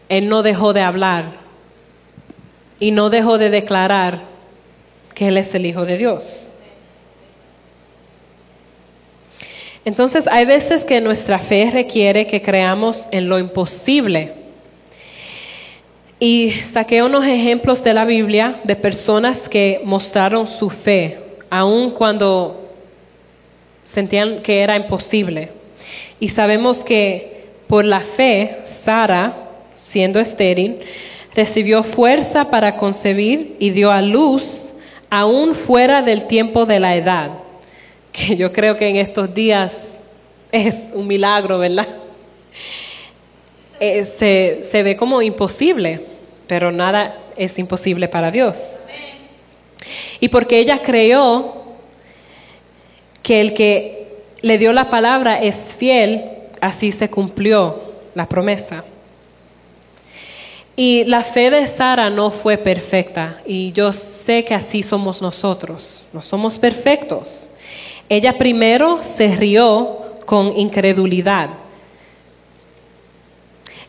él 0.08 0.28
no 0.28 0.42
dejó 0.42 0.72
de 0.72 0.82
hablar 0.82 1.24
y 2.78 2.90
no 2.90 3.10
dejó 3.10 3.38
de 3.38 3.50
declarar 3.50 4.33
que 5.14 5.28
Él 5.28 5.36
es 5.36 5.54
el 5.54 5.66
Hijo 5.66 5.84
de 5.84 5.98
Dios. 5.98 6.52
Entonces 9.84 10.26
hay 10.28 10.46
veces 10.46 10.84
que 10.84 11.00
nuestra 11.00 11.38
fe 11.38 11.70
requiere 11.70 12.26
que 12.26 12.40
creamos 12.40 13.08
en 13.10 13.28
lo 13.28 13.38
imposible. 13.38 14.32
Y 16.18 16.52
saqué 16.52 17.02
unos 17.02 17.26
ejemplos 17.26 17.84
de 17.84 17.92
la 17.92 18.06
Biblia 18.06 18.60
de 18.64 18.76
personas 18.76 19.48
que 19.48 19.82
mostraron 19.84 20.46
su 20.46 20.70
fe, 20.70 21.18
aun 21.50 21.90
cuando 21.90 22.70
sentían 23.82 24.40
que 24.40 24.60
era 24.62 24.76
imposible. 24.76 25.50
Y 26.18 26.28
sabemos 26.28 26.82
que 26.82 27.44
por 27.66 27.84
la 27.84 28.00
fe, 28.00 28.58
Sara, 28.64 29.36
siendo 29.74 30.18
estéril, 30.18 30.78
recibió 31.34 31.82
fuerza 31.82 32.48
para 32.48 32.76
concebir 32.76 33.56
y 33.58 33.70
dio 33.70 33.90
a 33.90 34.00
luz 34.00 34.74
aún 35.14 35.54
fuera 35.54 36.02
del 36.02 36.26
tiempo 36.26 36.66
de 36.66 36.80
la 36.80 36.96
edad 36.96 37.30
que 38.10 38.36
yo 38.36 38.52
creo 38.52 38.76
que 38.76 38.88
en 38.88 38.96
estos 38.96 39.32
días 39.32 40.00
es 40.50 40.86
un 40.92 41.06
milagro, 41.06 41.60
¿verdad? 41.60 41.86
Eh, 43.78 44.04
se, 44.04 44.58
se 44.62 44.82
ve 44.82 44.96
como 44.96 45.22
imposible, 45.22 46.00
pero 46.48 46.72
nada 46.72 47.16
es 47.36 47.56
imposible 47.60 48.08
para 48.08 48.32
Dios. 48.32 48.80
Y 50.18 50.30
porque 50.30 50.58
ella 50.58 50.82
creyó 50.82 51.62
que 53.22 53.40
el 53.40 53.54
que 53.54 54.16
le 54.40 54.58
dio 54.58 54.72
la 54.72 54.90
palabra 54.90 55.40
es 55.40 55.76
fiel, 55.78 56.24
así 56.60 56.90
se 56.90 57.08
cumplió 57.08 57.82
la 58.16 58.28
promesa. 58.28 58.82
Y 60.76 61.04
la 61.04 61.20
fe 61.20 61.50
de 61.50 61.66
Sara 61.66 62.10
no 62.10 62.30
fue 62.30 62.58
perfecta, 62.58 63.40
y 63.46 63.70
yo 63.72 63.92
sé 63.92 64.44
que 64.44 64.54
así 64.54 64.82
somos 64.82 65.22
nosotros, 65.22 66.06
no 66.12 66.22
somos 66.22 66.58
perfectos. 66.58 67.52
Ella 68.08 68.36
primero 68.36 69.02
se 69.02 69.36
rió 69.36 69.98
con 70.26 70.58
incredulidad 70.58 71.50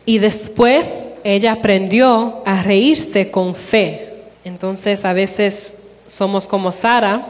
y 0.06 0.20
después 0.20 1.10
ella 1.24 1.54
aprendió 1.54 2.44
a 2.46 2.62
reírse 2.62 3.32
con 3.32 3.56
fe. 3.56 4.14
Entonces 4.44 5.04
a 5.04 5.14
veces 5.14 5.76
somos 6.06 6.48
como 6.48 6.72
Sara, 6.72 7.28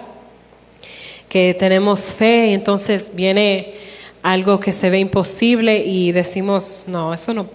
que 1.29 1.53
tenemos 1.53 2.13
fe 2.13 2.47
y 2.47 2.53
entonces 2.53 3.11
viene 3.13 3.73
algo 4.21 4.59
que 4.59 4.73
se 4.73 4.89
ve 4.89 4.99
imposible 4.99 5.77
y 5.85 6.11
decimos, 6.11 6.83
no, 6.87 7.13
eso 7.13 7.33
no, 7.33 7.47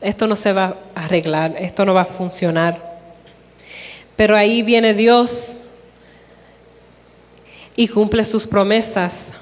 esto 0.00 0.26
no 0.26 0.36
se 0.36 0.52
va 0.52 0.76
a 0.94 1.04
arreglar, 1.04 1.56
esto 1.58 1.84
no 1.84 1.94
va 1.94 2.02
a 2.02 2.06
funcionar. 2.06 2.98
Pero 4.16 4.36
ahí 4.36 4.62
viene 4.62 4.94
Dios 4.94 5.66
y 7.76 7.88
cumple 7.88 8.24
sus 8.24 8.46
promesas. 8.46 9.34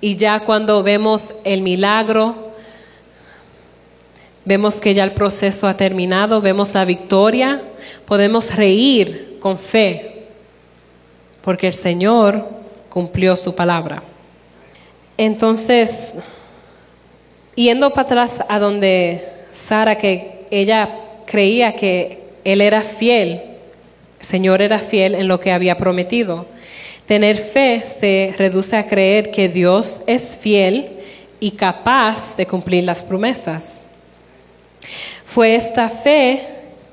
Y 0.00 0.16
ya 0.16 0.40
cuando 0.40 0.82
vemos 0.82 1.34
el 1.44 1.62
milagro, 1.62 2.52
vemos 4.44 4.80
que 4.80 4.94
ya 4.94 5.04
el 5.04 5.12
proceso 5.12 5.68
ha 5.68 5.76
terminado, 5.76 6.40
vemos 6.40 6.74
la 6.74 6.84
victoria, 6.84 7.62
podemos 8.04 8.54
reír 8.54 9.38
con 9.40 9.58
fe, 9.58 10.26
porque 11.42 11.68
el 11.68 11.74
Señor 11.74 12.48
cumplió 12.88 13.36
su 13.36 13.54
palabra. 13.54 14.02
Entonces, 15.16 16.16
yendo 17.54 17.90
para 17.90 18.02
atrás 18.02 18.40
a 18.48 18.58
donde 18.58 19.24
Sara, 19.50 19.96
que 19.96 20.46
ella 20.50 20.88
creía 21.26 21.74
que 21.74 22.22
él 22.44 22.60
era 22.60 22.82
fiel, 22.82 23.40
el 24.20 24.26
Señor 24.26 24.62
era 24.62 24.78
fiel 24.78 25.14
en 25.14 25.28
lo 25.28 25.40
que 25.40 25.52
había 25.52 25.76
prometido. 25.76 26.46
Tener 27.06 27.36
fe 27.36 27.82
se 27.84 28.34
reduce 28.38 28.76
a 28.76 28.86
creer 28.86 29.30
que 29.30 29.48
Dios 29.48 30.02
es 30.06 30.36
fiel 30.36 30.90
y 31.40 31.50
capaz 31.50 32.36
de 32.36 32.46
cumplir 32.46 32.84
las 32.84 33.02
promesas. 33.02 33.88
Fue 35.24 35.54
esta 35.54 35.88
fe 35.88 36.42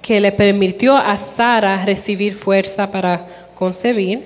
que 0.01 0.19
le 0.19 0.31
permitió 0.31 0.97
a 0.97 1.15
Sara 1.17 1.85
recibir 1.85 2.33
fuerza 2.33 2.89
para 2.89 3.27
concebir. 3.55 4.23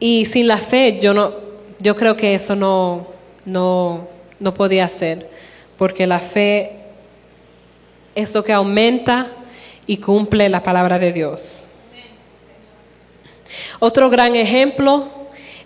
Y 0.00 0.24
sin 0.26 0.48
la 0.48 0.58
fe 0.58 0.98
yo 1.00 1.14
no 1.14 1.32
yo 1.80 1.94
creo 1.94 2.16
que 2.16 2.34
eso 2.34 2.56
no 2.56 3.06
no 3.44 4.08
no 4.40 4.54
podía 4.54 4.88
ser, 4.88 5.28
porque 5.76 6.06
la 6.06 6.18
fe 6.18 6.72
es 8.14 8.34
lo 8.34 8.42
que 8.42 8.52
aumenta 8.52 9.28
y 9.86 9.98
cumple 9.98 10.48
la 10.48 10.62
palabra 10.62 10.98
de 10.98 11.12
Dios. 11.12 11.70
Otro 13.78 14.10
gran 14.10 14.36
ejemplo 14.36 15.08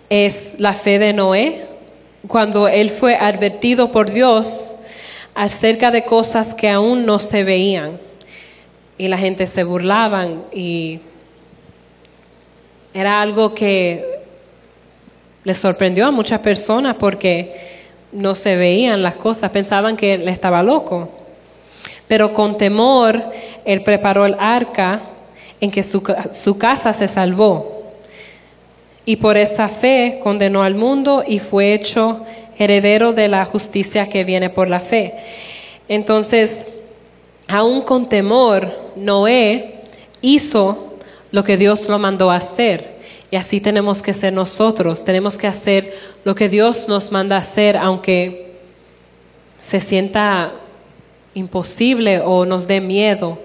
es 0.09 0.55
la 0.59 0.73
fe 0.73 0.99
de 0.99 1.13
Noé, 1.13 1.65
cuando 2.27 2.67
él 2.67 2.89
fue 2.89 3.15
advertido 3.15 3.91
por 3.91 4.11
Dios 4.11 4.75
acerca 5.35 5.91
de 5.91 6.05
cosas 6.05 6.53
que 6.53 6.69
aún 6.69 7.05
no 7.05 7.19
se 7.19 7.43
veían. 7.43 7.99
Y 8.97 9.07
la 9.07 9.17
gente 9.17 9.47
se 9.47 9.63
burlaban 9.63 10.43
y 10.53 10.99
era 12.93 13.21
algo 13.21 13.55
que 13.55 14.19
le 15.43 15.53
sorprendió 15.53 16.05
a 16.05 16.11
muchas 16.11 16.39
personas 16.39 16.95
porque 16.97 17.72
no 18.13 18.35
se 18.35 18.55
veían 18.55 19.01
las 19.01 19.15
cosas, 19.15 19.51
pensaban 19.51 19.97
que 19.97 20.13
él 20.13 20.27
estaba 20.27 20.63
loco. 20.63 21.09
Pero 22.07 22.33
con 22.33 22.57
temor, 22.57 23.23
él 23.65 23.83
preparó 23.83 24.25
el 24.25 24.35
arca 24.39 25.01
en 25.59 25.71
que 25.71 25.83
su, 25.83 26.03
su 26.31 26.57
casa 26.57 26.93
se 26.93 27.07
salvó 27.07 27.73
y 29.05 29.17
por 29.17 29.37
esa 29.37 29.67
fe 29.67 30.19
condenó 30.21 30.63
al 30.63 30.75
mundo 30.75 31.23
y 31.27 31.39
fue 31.39 31.73
hecho 31.73 32.25
heredero 32.57 33.13
de 33.13 33.27
la 33.27 33.45
justicia 33.45 34.07
que 34.07 34.23
viene 34.23 34.49
por 34.49 34.69
la 34.69 34.79
fe. 34.79 35.15
Entonces, 35.87 36.67
aún 37.47 37.81
con 37.81 38.07
temor, 38.07 38.71
Noé 38.95 39.81
hizo 40.21 40.93
lo 41.31 41.43
que 41.43 41.57
Dios 41.57 41.89
lo 41.89 41.99
mandó 41.99 42.31
a 42.31 42.37
hacer. 42.37 42.92
Y 43.33 43.35
así 43.35 43.59
tenemos 43.59 44.03
que 44.03 44.13
ser 44.13 44.31
nosotros, 44.31 45.03
tenemos 45.03 45.39
que 45.39 45.47
hacer 45.47 45.91
lo 46.23 46.35
que 46.35 46.49
Dios 46.49 46.87
nos 46.87 47.11
manda 47.11 47.35
hacer, 47.35 47.75
aunque 47.75 48.51
se 49.59 49.79
sienta 49.79 50.51
imposible 51.33 52.19
o 52.19 52.45
nos 52.45 52.67
dé 52.67 52.79
miedo 52.79 53.39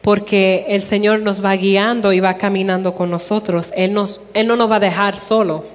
porque 0.00 0.64
el 0.70 0.80
Señor 0.80 1.20
nos 1.20 1.44
va 1.44 1.54
guiando 1.56 2.14
y 2.14 2.20
va 2.20 2.38
caminando 2.38 2.94
con 2.94 3.10
nosotros. 3.10 3.70
Él, 3.76 3.92
nos, 3.92 4.22
Él 4.32 4.46
no 4.46 4.56
nos 4.56 4.70
va 4.70 4.76
a 4.76 4.80
dejar 4.80 5.18
solo. 5.18 5.66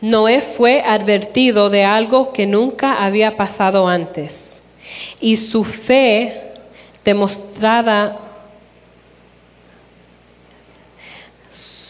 Noé 0.00 0.40
fue 0.40 0.80
advertido 0.80 1.70
de 1.70 1.82
algo 1.82 2.32
que 2.32 2.46
nunca 2.46 3.04
había 3.04 3.36
pasado 3.36 3.88
antes 3.88 4.62
y 5.20 5.34
su 5.34 5.64
fe 5.64 6.52
demostrada 7.04 8.20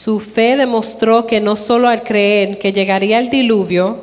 su 0.04 0.20
fe 0.20 0.58
demostró 0.58 1.26
que 1.26 1.40
no 1.40 1.56
solo 1.56 1.88
al 1.88 2.02
creer 2.02 2.58
que 2.58 2.74
llegaría 2.74 3.18
el 3.18 3.30
diluvio, 3.30 4.02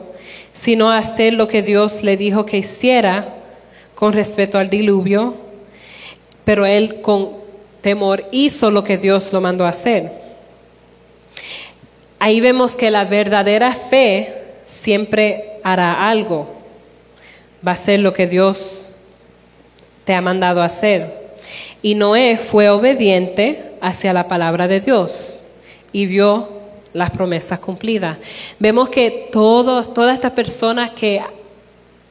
sino 0.51 0.91
a 0.91 0.97
hacer 0.97 1.33
lo 1.33 1.47
que 1.47 1.61
Dios 1.61 2.01
le 2.01 2.17
dijo 2.17 2.43
que 2.43 2.57
hiciera 2.57 3.35
con 3.93 4.11
respecto 4.11 4.57
al 4.57 4.71
diluvio, 4.71 5.35
pero 6.43 6.65
él 6.65 7.01
con 7.01 7.29
temor 7.81 8.25
hizo 8.31 8.71
lo 8.71 8.83
que 8.83 8.97
Dios 8.97 9.31
lo 9.31 9.41
mandó 9.41 9.67
hacer. 9.67 10.11
Ahí 12.17 12.41
vemos 12.41 12.75
que 12.75 12.89
la 12.89 13.05
verdadera 13.05 13.71
fe 13.75 14.33
siempre 14.65 15.59
hará 15.63 16.09
algo, 16.09 16.47
va 17.65 17.73
a 17.73 17.75
ser 17.75 17.99
lo 17.99 18.11
que 18.11 18.25
Dios 18.25 18.95
te 20.05 20.15
ha 20.15 20.21
mandado 20.21 20.63
hacer. 20.63 21.35
Y 21.83 21.93
Noé 21.93 22.37
fue 22.37 22.69
obediente 22.69 23.65
hacia 23.81 24.13
la 24.13 24.27
palabra 24.27 24.67
de 24.67 24.79
Dios 24.79 25.40
y 25.91 26.06
vio 26.06 26.47
las 26.93 27.12
promesas 27.12 27.60
cumplidas. 27.60 28.17
Vemos 28.60 28.89
que 28.89 29.30
todos, 29.32 29.93
todas 29.93 30.15
estas 30.15 30.32
personas 30.32 30.91
que 30.91 31.21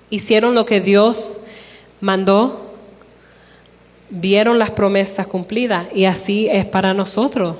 hicieron 0.08 0.54
lo 0.54 0.64
que 0.64 0.80
Dios 0.80 1.40
mandó, 2.00 2.70
vieron 4.10 4.58
las 4.58 4.70
promesas 4.70 5.26
cumplidas 5.26 5.86
y 5.94 6.04
así 6.04 6.48
es 6.48 6.64
para 6.66 6.94
nosotros. 6.94 7.56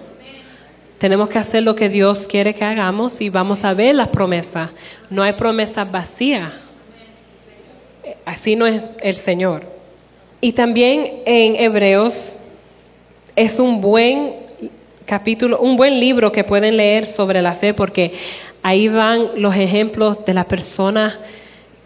Tenemos 0.98 1.30
que 1.30 1.38
hacer 1.38 1.62
lo 1.62 1.74
que 1.74 1.88
Dios 1.88 2.26
quiere 2.26 2.54
que 2.54 2.64
hagamos 2.64 3.20
y 3.22 3.30
vamos 3.30 3.64
a 3.64 3.72
ver 3.72 3.94
las 3.94 4.08
promesas. 4.08 4.70
No 5.08 5.22
hay 5.22 5.32
promesas 5.32 5.90
vacías. 5.90 6.52
Así 8.26 8.54
no 8.54 8.66
es 8.66 8.82
el 9.00 9.16
Señor. 9.16 9.62
Y 10.42 10.52
también 10.52 11.22
en 11.24 11.56
Hebreos 11.56 12.38
es 13.34 13.58
un 13.58 13.80
buen 13.80 14.34
capítulo, 15.10 15.58
un 15.58 15.76
buen 15.76 15.98
libro 15.98 16.30
que 16.30 16.44
pueden 16.44 16.76
leer 16.76 17.04
sobre 17.04 17.42
la 17.42 17.52
fe 17.52 17.74
porque 17.74 18.12
ahí 18.62 18.86
van 18.86 19.42
los 19.42 19.56
ejemplos 19.56 20.24
de 20.24 20.34
las 20.34 20.44
personas 20.44 21.18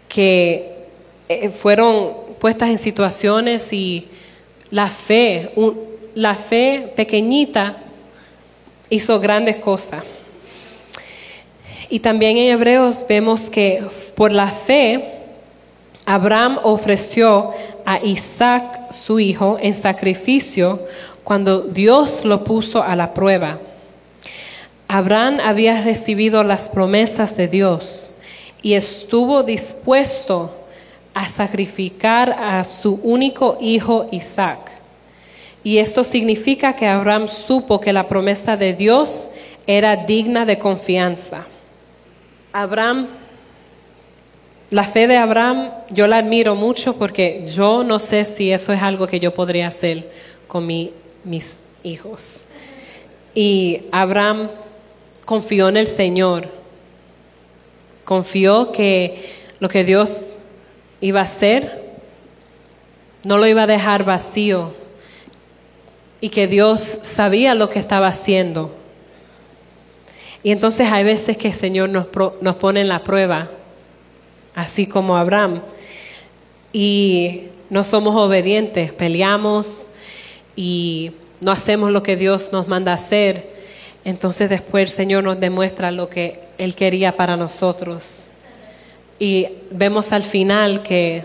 que 0.07 0.75
eh, 1.27 1.49
fueron 1.49 2.13
puestas 2.39 2.69
en 2.69 2.77
situaciones 2.77 3.73
y 3.73 4.07
la 4.69 4.85
fe, 4.85 5.49
la 6.13 6.35
fe 6.35 6.93
pequeñita 6.95 7.77
hizo 8.91 9.19
grandes 9.19 9.55
cosas. 9.55 10.03
Y 11.89 12.01
también 12.01 12.37
en 12.37 12.51
Hebreos 12.51 13.03
vemos 13.09 13.49
que 13.49 13.83
por 14.15 14.33
la 14.33 14.49
fe 14.49 15.03
Abraham 16.05 16.59
ofreció 16.61 17.53
a 17.87 17.99
Isaac 18.03 18.91
su 18.91 19.19
hijo 19.19 19.57
en 19.59 19.73
sacrificio 19.73 20.79
cuando 21.25 21.61
Dios 21.61 22.23
lo 22.23 22.43
puso 22.43 22.83
a 22.83 22.95
la 22.95 23.13
prueba. 23.13 23.57
Abraham 24.87 25.39
había 25.43 25.81
recibido 25.81 26.43
las 26.43 26.69
promesas 26.69 27.35
de 27.35 27.47
Dios 27.47 28.15
y 28.61 28.73
estuvo 28.75 29.41
dispuesto 29.41 30.51
a 31.15 31.27
sacrificar 31.27 32.31
a 32.31 32.63
su 32.63 32.99
único 33.01 33.57
hijo 33.59 34.07
Isaac. 34.11 34.71
Y 35.63 35.79
esto 35.79 36.03
significa 36.03 36.75
que 36.75 36.85
Abraham 36.85 37.27
supo 37.27 37.81
que 37.81 37.91
la 37.91 38.07
promesa 38.07 38.55
de 38.55 38.73
Dios 38.73 39.31
era 39.65 39.95
digna 39.95 40.45
de 40.45 40.59
confianza. 40.59 41.47
Abraham, 42.53 43.07
la 44.69 44.83
fe 44.83 45.07
de 45.07 45.17
Abraham, 45.17 45.71
yo 45.89 46.05
la 46.05 46.17
admiro 46.17 46.53
mucho 46.53 46.95
porque 46.97 47.47
yo 47.51 47.83
no 47.83 47.99
sé 47.99 48.25
si 48.25 48.51
eso 48.51 48.73
es 48.73 48.83
algo 48.83 49.07
que 49.07 49.19
yo 49.19 49.33
podría 49.33 49.69
hacer 49.69 50.07
con 50.47 50.67
mis 51.25 51.63
hijos. 51.83 52.45
Y 53.33 53.81
Abraham 53.91 54.49
confió 55.25 55.67
en 55.67 55.77
el 55.77 55.87
Señor, 55.87 56.49
confió 58.05 58.71
que 58.71 59.33
lo 59.59 59.67
que 59.67 59.83
Dios 59.83 60.37
iba 61.01 61.19
a 61.19 61.23
hacer 61.23 61.83
no 63.25 63.37
lo 63.37 63.47
iba 63.47 63.63
a 63.63 63.67
dejar 63.67 64.05
vacío 64.05 64.73
y 66.21 66.29
que 66.29 66.47
Dios 66.47 66.81
sabía 66.81 67.55
lo 67.55 67.69
que 67.69 67.79
estaba 67.79 68.07
haciendo. 68.07 68.73
Y 70.43 70.51
entonces 70.51 70.91
hay 70.91 71.03
veces 71.03 71.37
que 71.37 71.49
el 71.49 71.53
Señor 71.55 71.89
nos, 71.89 72.07
nos 72.41 72.55
pone 72.57 72.81
en 72.81 72.87
la 72.87 73.03
prueba, 73.03 73.49
así 74.53 74.85
como 74.85 75.17
Abraham, 75.17 75.61
y 76.71 77.45
no 77.69 77.83
somos 77.83 78.15
obedientes, 78.15 78.91
peleamos 78.91 79.89
y 80.55 81.11
no 81.41 81.51
hacemos 81.51 81.91
lo 81.91 82.01
que 82.03 82.15
Dios 82.15 82.51
nos 82.51 82.67
manda 82.67 82.93
hacer. 82.93 83.53
Entonces 84.03 84.49
después 84.49 84.83
el 84.83 84.89
Señor 84.89 85.23
nos 85.23 85.39
demuestra 85.39 85.91
lo 85.91 86.09
que 86.09 86.39
Él 86.57 86.75
quería 86.75 87.15
para 87.15 87.35
nosotros. 87.35 88.29
Y 89.19 89.47
vemos 89.71 90.11
al 90.11 90.23
final 90.23 90.83
que 90.83 91.23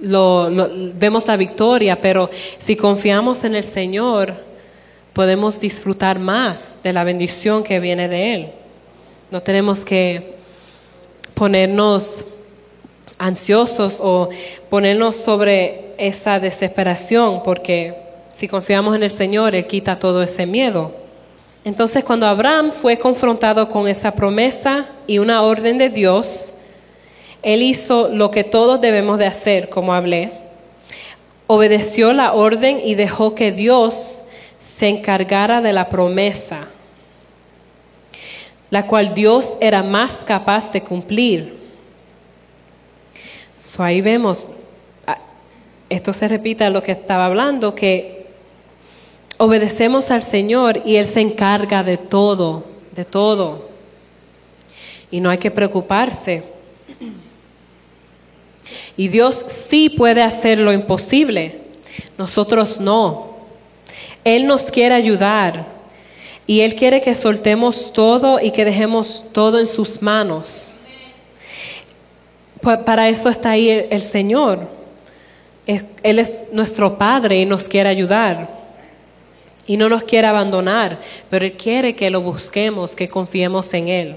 lo, 0.00 0.48
vemos 0.94 1.26
la 1.26 1.36
victoria, 1.36 2.00
pero 2.00 2.30
si 2.58 2.76
confiamos 2.76 3.44
en 3.44 3.56
el 3.56 3.64
Señor, 3.64 4.34
podemos 5.12 5.58
disfrutar 5.60 6.18
más 6.18 6.80
de 6.82 6.92
la 6.92 7.04
bendición 7.04 7.64
que 7.64 7.80
viene 7.80 8.08
de 8.08 8.34
Él. 8.34 8.48
No 9.30 9.42
tenemos 9.42 9.84
que 9.84 10.34
ponernos 11.34 12.24
ansiosos 13.18 13.98
o 14.00 14.28
ponernos 14.70 15.16
sobre 15.16 15.87
esa 15.98 16.40
desesperación, 16.40 17.42
porque 17.42 17.94
si 18.32 18.48
confiamos 18.48 18.96
en 18.96 19.02
el 19.02 19.10
Señor, 19.10 19.54
Él 19.54 19.66
quita 19.66 19.98
todo 19.98 20.22
ese 20.22 20.46
miedo. 20.46 20.92
Entonces 21.64 22.04
cuando 22.04 22.26
Abraham 22.26 22.72
fue 22.72 22.98
confrontado 22.98 23.68
con 23.68 23.88
esa 23.88 24.12
promesa 24.12 24.86
y 25.06 25.18
una 25.18 25.42
orden 25.42 25.76
de 25.76 25.90
Dios, 25.90 26.54
él 27.42 27.62
hizo 27.62 28.08
lo 28.08 28.30
que 28.30 28.44
todos 28.44 28.80
debemos 28.80 29.18
de 29.18 29.26
hacer, 29.26 29.68
como 29.68 29.92
hablé. 29.92 30.32
Obedeció 31.46 32.12
la 32.12 32.32
orden 32.32 32.80
y 32.82 32.94
dejó 32.94 33.34
que 33.34 33.52
Dios 33.52 34.22
se 34.60 34.88
encargara 34.88 35.60
de 35.60 35.72
la 35.72 35.88
promesa, 35.88 36.68
la 38.70 38.86
cual 38.86 39.14
Dios 39.14 39.56
era 39.60 39.82
más 39.82 40.22
capaz 40.26 40.72
de 40.72 40.82
cumplir. 40.82 41.56
ahí 43.78 44.00
vemos, 44.00 44.48
esto 45.88 46.12
se 46.12 46.28
repite 46.28 46.64
a 46.64 46.70
lo 46.70 46.82
que 46.82 46.92
estaba 46.92 47.26
hablando, 47.26 47.74
que 47.74 48.26
obedecemos 49.38 50.10
al 50.10 50.22
Señor 50.22 50.82
y 50.84 50.96
Él 50.96 51.06
se 51.06 51.20
encarga 51.20 51.82
de 51.82 51.96
todo, 51.96 52.64
de 52.92 53.04
todo. 53.04 53.68
Y 55.10 55.20
no 55.20 55.30
hay 55.30 55.38
que 55.38 55.50
preocuparse. 55.50 56.42
Y 58.96 59.08
Dios 59.08 59.44
sí 59.48 59.88
puede 59.88 60.22
hacer 60.22 60.58
lo 60.58 60.72
imposible, 60.72 61.60
nosotros 62.18 62.80
no. 62.80 63.36
Él 64.24 64.46
nos 64.46 64.70
quiere 64.70 64.94
ayudar 64.94 65.66
y 66.46 66.60
Él 66.60 66.74
quiere 66.74 67.00
que 67.00 67.14
soltemos 67.14 67.92
todo 67.92 68.40
y 68.40 68.50
que 68.50 68.64
dejemos 68.64 69.24
todo 69.32 69.58
en 69.58 69.66
sus 69.66 70.02
manos. 70.02 70.78
Para 72.60 73.08
eso 73.08 73.28
está 73.28 73.50
ahí 73.50 73.86
el, 73.90 74.00
Señor. 74.00 74.77
Él 75.68 76.18
es 76.18 76.46
nuestro 76.50 76.96
Padre 76.96 77.36
y 77.36 77.46
nos 77.46 77.68
quiere 77.68 77.90
ayudar 77.90 78.48
y 79.66 79.76
no 79.76 79.90
nos 79.90 80.02
quiere 80.04 80.26
abandonar, 80.26 80.98
pero 81.28 81.44
Él 81.44 81.52
quiere 81.52 81.94
que 81.94 82.08
lo 82.08 82.22
busquemos, 82.22 82.96
que 82.96 83.08
confiemos 83.08 83.72
en 83.74 83.88
Él. 83.88 84.16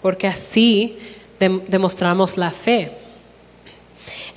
Porque 0.00 0.26
así 0.26 0.96
demostramos 1.38 2.38
la 2.38 2.50
fe. 2.50 2.90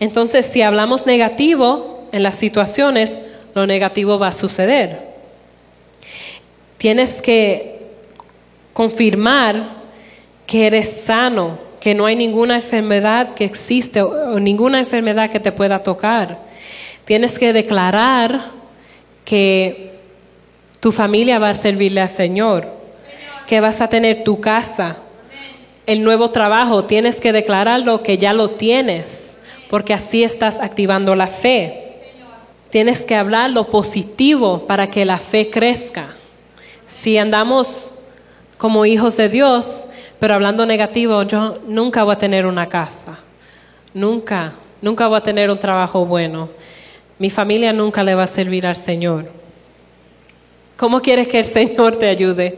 Entonces, 0.02 0.46
si 0.46 0.62
hablamos 0.62 1.06
negativo 1.06 2.10
en 2.12 2.24
las 2.24 2.36
situaciones, 2.36 3.22
lo 3.56 3.66
negativo 3.66 4.20
va 4.20 4.28
a 4.28 4.34
suceder. 4.34 5.08
Tienes 6.78 7.22
que 7.22 7.80
confirmar 8.74 9.70
que 10.46 10.68
eres 10.68 11.04
sano, 11.04 11.58
que 11.82 11.96
no 11.96 12.06
hay 12.06 12.16
ninguna 12.16 12.56
enfermedad 12.56 13.34
que 13.34 13.44
existe 13.44 14.02
o 14.02 14.40
ninguna 14.40 14.80
enfermedad 14.80 15.32
que 15.32 15.40
te 15.40 15.52
pueda 15.52 15.84
tocar. 15.84 16.38
Tienes 17.06 17.38
que 17.38 17.52
declarar 17.52 18.52
que 19.26 19.92
tu 20.80 20.92
familia 20.92 21.40
va 21.40 21.50
a 21.50 21.56
servirle 21.56 22.00
al 22.00 22.10
Señor, 22.10 22.72
que 23.48 23.60
vas 23.60 23.82
a 23.82 23.90
tener 23.90 24.24
tu 24.24 24.40
casa, 24.40 24.98
el 25.88 26.04
nuevo 26.04 26.30
trabajo, 26.30 26.86
tienes 26.86 27.20
que 27.20 27.34
declararlo 27.34 28.04
que 28.04 28.18
ya 28.18 28.34
lo 28.34 28.52
tienes, 28.52 29.40
porque 29.70 29.94
así 29.94 30.24
estás 30.24 30.60
activando 30.60 31.16
la 31.16 31.28
fe. 31.28 31.88
Tienes 32.70 33.04
que 33.04 33.16
hablar 33.16 33.50
lo 33.50 33.68
positivo 33.68 34.68
para 34.68 34.90
que 34.92 35.04
la 35.04 35.18
fe 35.18 35.50
crezca. 35.50 36.16
Si 36.88 37.18
andamos 37.18 37.96
como 38.62 38.86
hijos 38.86 39.18
de 39.18 39.28
Dios, 39.28 39.88
pero 40.20 40.36
hablando 40.36 40.68
negativo, 40.68 41.24
yo 41.24 41.58
nunca 41.66 42.04
voy 42.04 42.14
a 42.14 42.20
tener 42.20 42.46
una 42.46 42.70
casa, 42.70 43.18
nunca, 43.92 44.54
nunca 44.82 45.08
voy 45.08 45.18
a 45.18 45.22
tener 45.22 45.50
un 45.50 45.58
trabajo 45.58 46.06
bueno 46.06 46.48
mi 47.22 47.30
familia 47.30 47.72
nunca 47.72 48.04
le 48.04 48.16
va 48.16 48.24
a 48.24 48.28
servir 48.28 48.66
al 48.66 48.76
Señor. 48.76 49.30
¿Cómo 50.76 51.04
quieres 51.04 51.28
que 51.28 51.38
el 51.38 51.46
Señor 51.46 51.96
te 51.98 52.08
ayude 52.08 52.58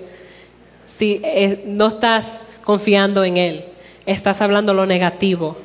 si 0.85 1.19
eh, 1.21 1.65
no 1.65 1.87
estás 1.87 2.45
confiando 2.63 3.25
en 3.25 3.35
Él? 3.35 3.65
Estás 4.05 4.39
hablando 4.39 4.73
lo 4.73 4.85
negativo. 4.85 5.57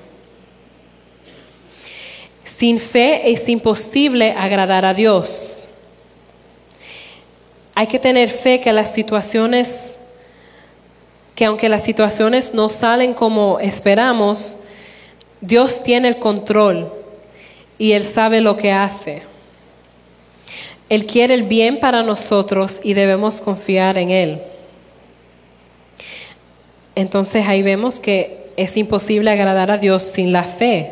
Sin 2.44 2.80
fe 2.80 3.30
es 3.30 3.48
imposible 3.48 4.32
agradar 4.32 4.84
a 4.84 4.94
Dios. 4.94 5.68
Hay 7.76 7.86
que 7.86 8.00
tener 8.00 8.30
fe 8.30 8.58
que 8.58 8.72
las 8.72 8.92
situaciones, 8.92 10.00
que 11.38 11.44
aunque 11.44 11.68
las 11.68 11.84
situaciones 11.84 12.52
no 12.52 12.68
salen 12.68 13.14
como 13.14 13.60
esperamos, 13.60 14.56
Dios 15.40 15.84
tiene 15.84 16.08
el 16.08 16.18
control 16.18 16.92
y 17.78 17.92
Él 17.92 18.02
sabe 18.02 18.40
lo 18.40 18.56
que 18.56 18.72
hace. 18.72 19.22
Él 20.88 21.06
quiere 21.06 21.34
el 21.34 21.44
bien 21.44 21.78
para 21.78 22.02
nosotros 22.02 22.80
y 22.82 22.94
debemos 22.94 23.40
confiar 23.40 23.98
en 23.98 24.10
Él. 24.10 24.42
Entonces 26.96 27.46
ahí 27.46 27.62
vemos 27.62 28.00
que 28.00 28.48
es 28.56 28.76
imposible 28.76 29.30
agradar 29.30 29.70
a 29.70 29.78
Dios 29.78 30.02
sin 30.02 30.32
la 30.32 30.42
fe. 30.42 30.90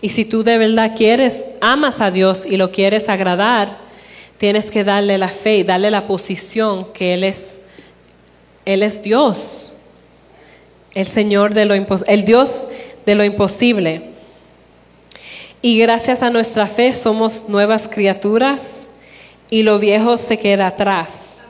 Y 0.00 0.08
si 0.08 0.24
tú 0.24 0.42
de 0.42 0.58
verdad 0.58 0.96
quieres, 0.96 1.50
amas 1.60 2.00
a 2.00 2.10
Dios 2.10 2.44
y 2.44 2.56
lo 2.56 2.72
quieres 2.72 3.08
agradar, 3.08 3.76
tienes 4.36 4.68
que 4.68 4.82
darle 4.82 5.16
la 5.16 5.28
fe 5.28 5.58
y 5.58 5.62
darle 5.62 5.92
la 5.92 6.08
posición 6.08 6.92
que 6.92 7.14
Él 7.14 7.22
es, 7.22 7.60
Él 8.68 8.82
es 8.82 9.00
Dios, 9.00 9.72
el 10.92 11.06
Señor 11.06 11.54
de 11.54 11.64
lo 11.64 11.72
el 11.72 12.24
Dios 12.26 12.68
de 13.06 13.14
lo 13.14 13.24
imposible. 13.24 14.10
Y 15.62 15.78
gracias 15.78 16.22
a 16.22 16.28
nuestra 16.28 16.66
fe 16.66 16.92
somos 16.92 17.48
nuevas 17.48 17.88
criaturas 17.88 18.86
y 19.48 19.62
lo 19.62 19.78
viejo 19.78 20.18
se 20.18 20.38
queda 20.38 20.66
atrás. 20.66 21.46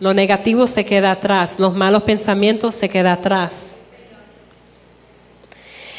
Lo 0.00 0.14
negativo 0.14 0.66
se 0.66 0.86
queda 0.86 1.10
atrás, 1.10 1.58
los 1.58 1.74
malos 1.74 2.04
pensamientos 2.04 2.76
se 2.76 2.88
queda 2.88 3.12
atrás. 3.12 3.84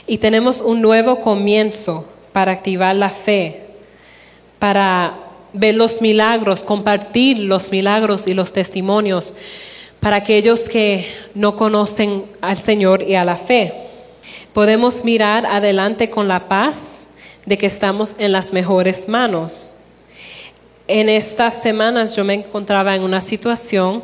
Y 0.08 0.18
tenemos 0.18 0.62
un 0.62 0.82
nuevo 0.82 1.20
comienzo 1.20 2.08
para 2.32 2.54
activar 2.54 2.96
la 2.96 3.12
fe, 3.12 3.62
para 4.58 5.14
ver 5.54 5.76
los 5.76 6.02
milagros, 6.02 6.64
compartir 6.64 7.38
los 7.38 7.70
milagros 7.70 8.26
y 8.26 8.34
los 8.34 8.52
testimonios 8.52 9.36
para 10.04 10.18
aquellos 10.18 10.68
que 10.68 11.08
no 11.34 11.56
conocen 11.56 12.26
al 12.42 12.58
Señor 12.58 13.04
y 13.04 13.16
a 13.16 13.24
la 13.24 13.38
fe. 13.38 13.74
Podemos 14.52 15.06
mirar 15.06 15.46
adelante 15.46 16.10
con 16.10 16.28
la 16.28 16.50
paz 16.50 17.08
de 17.46 17.58
que 17.58 17.68
estamos 17.68 18.18
en 18.20 18.34
las 18.34 18.52
mejores 18.52 19.08
manos. 19.08 19.76
En 20.90 21.08
estas 21.08 21.62
semanas 21.62 22.18
yo 22.18 22.26
me 22.26 22.34
encontraba 22.34 22.98
en 22.98 23.04
una 23.04 23.22
situación 23.22 24.04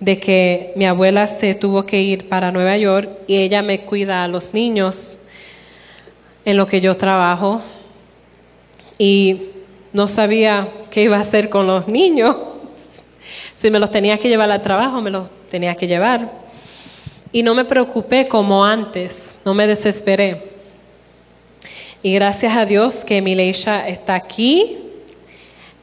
de 0.00 0.20
que 0.20 0.74
mi 0.76 0.84
abuela 0.84 1.26
se 1.26 1.54
tuvo 1.54 1.86
que 1.86 2.02
ir 2.02 2.28
para 2.28 2.52
Nueva 2.52 2.76
York 2.76 3.08
y 3.26 3.38
ella 3.38 3.62
me 3.62 3.80
cuida 3.80 4.24
a 4.24 4.28
los 4.28 4.52
niños 4.52 5.22
en 6.44 6.58
lo 6.58 6.66
que 6.66 6.82
yo 6.82 6.94
trabajo 6.98 7.62
y 8.98 9.44
no 9.94 10.08
sabía 10.08 10.68
qué 10.90 11.04
iba 11.04 11.16
a 11.16 11.20
hacer 11.20 11.48
con 11.48 11.66
los 11.66 11.88
niños. 11.88 12.36
Si 13.58 13.72
me 13.72 13.80
los 13.80 13.90
tenía 13.90 14.18
que 14.18 14.28
llevar 14.28 14.48
al 14.52 14.62
trabajo, 14.62 15.00
me 15.00 15.10
los 15.10 15.28
tenía 15.50 15.74
que 15.74 15.88
llevar. 15.88 16.30
Y 17.32 17.42
no 17.42 17.56
me 17.56 17.64
preocupé 17.64 18.28
como 18.28 18.64
antes, 18.64 19.40
no 19.44 19.52
me 19.52 19.66
desesperé. 19.66 20.44
Y 22.00 22.14
gracias 22.14 22.56
a 22.56 22.64
Dios 22.64 23.04
que 23.04 23.20
Mileisha 23.20 23.88
está 23.88 24.14
aquí 24.14 24.76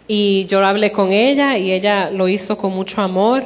y 0.07 0.45
yo 0.45 0.65
hablé 0.65 0.93
con 0.93 1.11
ella 1.11 1.57
y 1.57 1.73
ella 1.73 2.09
lo 2.11 2.29
hizo 2.29 2.57
con 2.57 2.71
mucho 2.71 3.01
amor. 3.01 3.43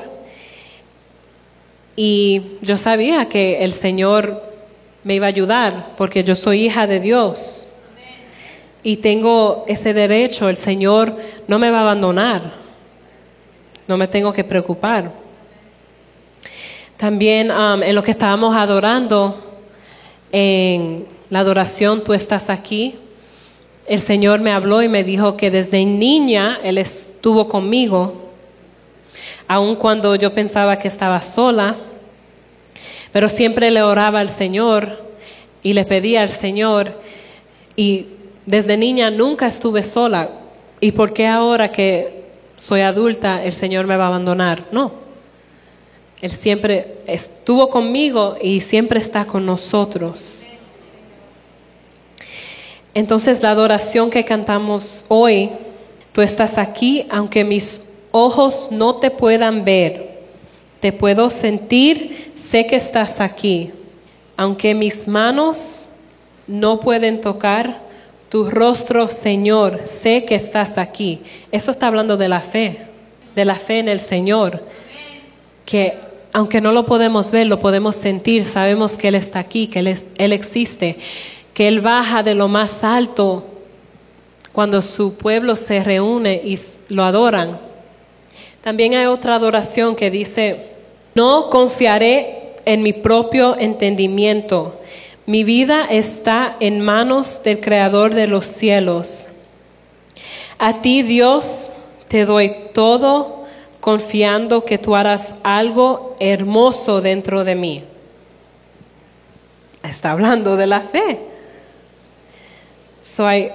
Y 1.96 2.44
yo 2.62 2.78
sabía 2.78 3.28
que 3.30 3.64
el 3.64 3.72
Señor 3.72 4.44
me 5.04 5.16
iba 5.16 5.26
a 5.26 5.30
ayudar 5.30 5.94
porque 5.98 6.24
yo 6.24 6.36
soy 6.36 6.68
hija 6.68 6.86
de 6.86 7.00
Dios. 7.00 7.74
Y 8.84 8.98
tengo 8.98 9.66
ese 9.68 9.96
derecho, 9.96 10.50
el 10.50 10.58
Señor 10.58 11.18
no 11.48 11.58
me 11.58 11.72
va 11.72 11.80
a 11.80 11.82
abandonar. 11.82 12.59
No 13.90 13.98
me 13.98 14.08
tengo 14.08 14.32
que 14.32 14.44
preocupar. 14.44 15.12
También 16.96 17.50
um, 17.50 17.82
en 17.82 17.96
lo 17.96 18.04
que 18.04 18.12
estábamos 18.12 18.56
adorando, 18.56 19.36
en 20.32 21.08
la 21.32 21.40
adoración, 21.40 22.04
tú 22.04 22.14
estás 22.14 22.52
aquí. 22.52 22.94
El 23.88 24.00
Señor 24.00 24.42
me 24.42 24.52
habló 24.52 24.84
y 24.84 24.90
me 24.90 25.04
dijo 25.04 25.36
que 25.36 25.50
desde 25.50 25.84
niña 25.86 26.60
Él 26.62 26.78
estuvo 26.78 27.48
conmigo, 27.48 28.30
aun 29.48 29.76
cuando 29.76 30.14
yo 30.14 30.36
pensaba 30.36 30.78
que 30.78 30.88
estaba 30.88 31.20
sola, 31.20 31.76
pero 33.12 33.28
siempre 33.28 33.72
le 33.72 33.82
oraba 33.82 34.20
al 34.20 34.30
Señor 34.30 35.04
y 35.64 35.74
le 35.74 35.84
pedía 35.86 36.22
al 36.22 36.30
Señor 36.30 36.94
y 37.76 38.06
desde 38.46 38.78
niña 38.78 39.10
nunca 39.10 39.48
estuve 39.48 39.82
sola. 39.82 40.30
¿Y 40.80 40.92
por 40.92 41.12
qué 41.12 41.26
ahora 41.26 41.72
que 41.72 42.19
soy 42.60 42.82
adulta 42.82 43.42
el 43.42 43.54
Señor 43.54 43.88
me 43.88 43.96
va 43.96 44.04
a 44.04 44.08
abandonar? 44.08 44.66
No. 44.74 44.92
Él 46.22 46.30
siempre 46.30 46.98
estuvo 47.08 47.70
conmigo 47.70 48.36
y 48.42 48.60
siempre 48.60 49.00
está 49.00 49.24
con 49.24 49.46
nosotros. 49.46 50.48
Entonces 52.94 53.42
la 53.42 53.52
adoración 53.52 54.10
que 54.12 54.26
cantamos 54.26 55.06
hoy, 55.08 55.52
tú 56.12 56.22
estás 56.22 56.58
aquí, 56.58 57.06
aunque 57.10 57.46
mis 57.46 57.84
ojos 58.12 58.68
no 58.72 58.98
te 58.98 59.10
puedan 59.10 59.64
ver, 59.64 60.20
te 60.82 60.92
puedo 60.92 61.30
sentir, 61.30 62.34
sé 62.36 62.68
que 62.68 62.76
estás 62.76 63.22
aquí. 63.22 63.72
Aunque 64.36 64.76
mis 64.76 65.08
manos 65.08 65.88
no 66.46 66.82
pueden 66.82 67.22
tocar, 67.22 67.89
tu 68.30 68.50
rostro, 68.50 69.08
Señor, 69.08 69.82
sé 69.86 70.24
que 70.24 70.36
estás 70.36 70.78
aquí. 70.78 71.22
Eso 71.52 71.72
está 71.72 71.88
hablando 71.88 72.16
de 72.16 72.30
la 72.30 72.42
fe, 72.42 72.78
de 73.36 73.44
la 73.44 73.56
fe 73.56 73.80
en 73.80 73.90
el 73.90 74.00
Señor. 74.00 74.64
Que 75.66 75.98
aunque 76.32 76.62
no 76.62 76.72
lo 76.72 76.86
podemos 76.86 77.32
ver, 77.32 77.48
lo 77.48 77.60
podemos 77.60 77.96
sentir, 77.96 78.46
sabemos 78.46 78.98
que 78.98 79.08
Él 79.08 79.16
está 79.16 79.40
aquí, 79.40 79.68
que 79.68 79.80
Él, 79.80 79.98
Él 80.18 80.32
existe, 80.32 80.98
que 81.56 81.68
Él 81.68 81.82
baja 81.82 82.22
de 82.22 82.36
lo 82.36 82.48
más 82.48 82.84
alto 82.84 83.46
cuando 84.54 84.84
su 84.84 85.16
pueblo 85.16 85.56
se 85.56 85.84
reúne 85.84 86.40
y 86.44 86.60
lo 86.90 87.04
adoran. 87.04 87.60
También 88.62 88.94
hay 88.94 89.08
otra 89.08 89.36
adoración 89.36 89.96
que 89.96 90.12
dice, 90.12 90.68
no 91.16 91.50
confiaré 91.50 92.54
en 92.66 92.84
mi 92.84 92.94
propio 92.94 93.58
entendimiento 93.58 94.80
mi 95.30 95.44
vida 95.44 95.86
está 95.88 96.58
en 96.60 96.80
manos 96.80 97.44
del 97.44 97.60
Creador 97.60 98.16
de 98.16 98.26
los 98.26 98.48
cielos. 98.48 99.28
A 100.58 100.82
ti, 100.82 101.04
Dios, 101.04 101.72
te 102.08 102.26
doy 102.26 102.56
todo 102.74 103.46
confiando 103.80 104.66
que 104.66 104.80
tú 104.80 104.96
harás 104.96 105.36
algo 105.44 106.16
hermoso 106.20 107.02
dentro 107.02 107.44
de 107.44 107.54
mí. 107.54 107.84
Está 109.84 110.14
hablando 110.14 110.58
de 110.58 110.66
la 110.66 110.82
fe. 110.82 111.20
So, 113.04 113.28
hay 113.28 113.52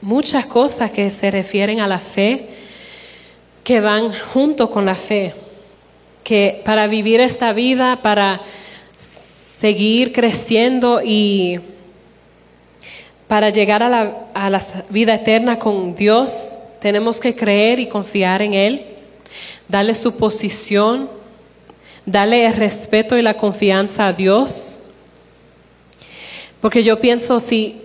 muchas 0.00 0.46
cosas 0.46 0.92
que 0.92 1.10
se 1.10 1.30
refieren 1.30 1.80
a 1.80 1.86
la 1.86 1.98
fe 1.98 2.48
que 3.64 3.80
van 3.80 4.10
junto 4.32 4.70
con 4.70 4.86
la 4.86 4.94
fe. 4.94 5.34
Que 6.24 6.62
para 6.64 6.86
vivir 6.86 7.20
esta 7.20 7.52
vida, 7.52 8.00
para 8.00 8.40
seguir 9.58 10.12
creciendo 10.12 11.00
y 11.02 11.60
para 13.26 13.50
llegar 13.50 13.82
a 13.82 13.88
la, 13.88 14.14
a 14.32 14.50
la, 14.50 14.62
vida 14.88 15.14
eterna 15.14 15.58
con 15.58 15.96
Dios, 15.96 16.60
tenemos 16.80 17.18
que 17.18 17.34
creer 17.34 17.80
y 17.80 17.88
confiar 17.88 18.40
en 18.40 18.54
Él, 18.54 18.86
darle 19.66 19.96
su 19.96 20.16
posición, 20.16 21.10
darle 22.06 22.46
el 22.46 22.52
respeto 22.52 23.16
y 23.18 23.22
la 23.22 23.34
confianza 23.34 24.06
a 24.06 24.12
Dios. 24.12 24.84
Porque 26.60 26.84
yo 26.84 27.00
pienso, 27.00 27.40
si 27.40 27.82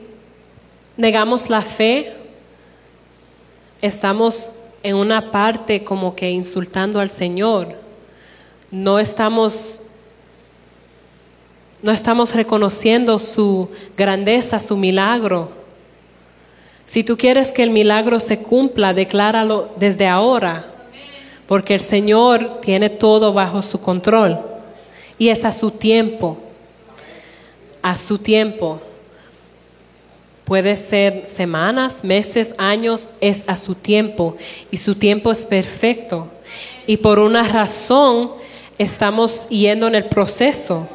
negamos 0.95 1.49
la 1.49 1.63
fe, 1.63 2.13
estamos 3.81 4.57
en 4.83 4.95
una 4.95 5.31
parte 5.31 5.83
como 5.83 6.15
que 6.15 6.29
insultando 6.29 6.99
al 6.99 7.09
Señor. 7.09 7.75
No 8.69 8.99
estamos 8.99 9.83
no 11.84 11.91
estamos 11.91 12.34
reconociendo 12.34 13.19
su 13.19 13.69
grandeza, 13.98 14.62
su 14.62 14.78
milagro. 14.78 15.52
Si 16.86 17.04
tú 17.04 17.17
quieres 17.17 17.52
que 17.52 17.62
el 17.62 17.72
milagro 17.72 18.22
se 18.22 18.39
cumpla, 18.39 18.93
decláralo 18.93 19.69
desde 19.76 20.08
ahora, 20.08 20.65
porque 21.46 21.76
el 21.76 21.82
Señor 21.82 22.62
tiene 22.62 22.89
todo 22.89 23.34
bajo 23.34 23.62
su 23.62 23.82
control 23.82 24.39
y 25.17 25.28
es 25.28 25.43
a 25.43 25.52
su 25.52 25.72
tiempo, 25.72 26.38
a 27.82 27.98
su 27.98 28.17
tiempo. 28.17 28.82
Puede 30.46 30.78
ser 30.78 31.26
semanas, 31.28 32.06
meses, 32.06 32.56
años, 32.58 33.13
es 33.19 33.43
a 33.48 33.58
su 33.58 33.76
tiempo 33.76 34.38
y 34.72 34.78
su 34.78 34.96
tiempo 34.96 35.34
es 35.34 35.46
perfecto. 35.46 36.30
Y 36.88 36.96
por 36.96 37.19
una 37.19 37.43
razón 37.43 38.32
estamos 38.78 39.50
yendo 39.50 39.88
en 39.88 39.96
el 39.96 40.06
proceso. 40.06 40.88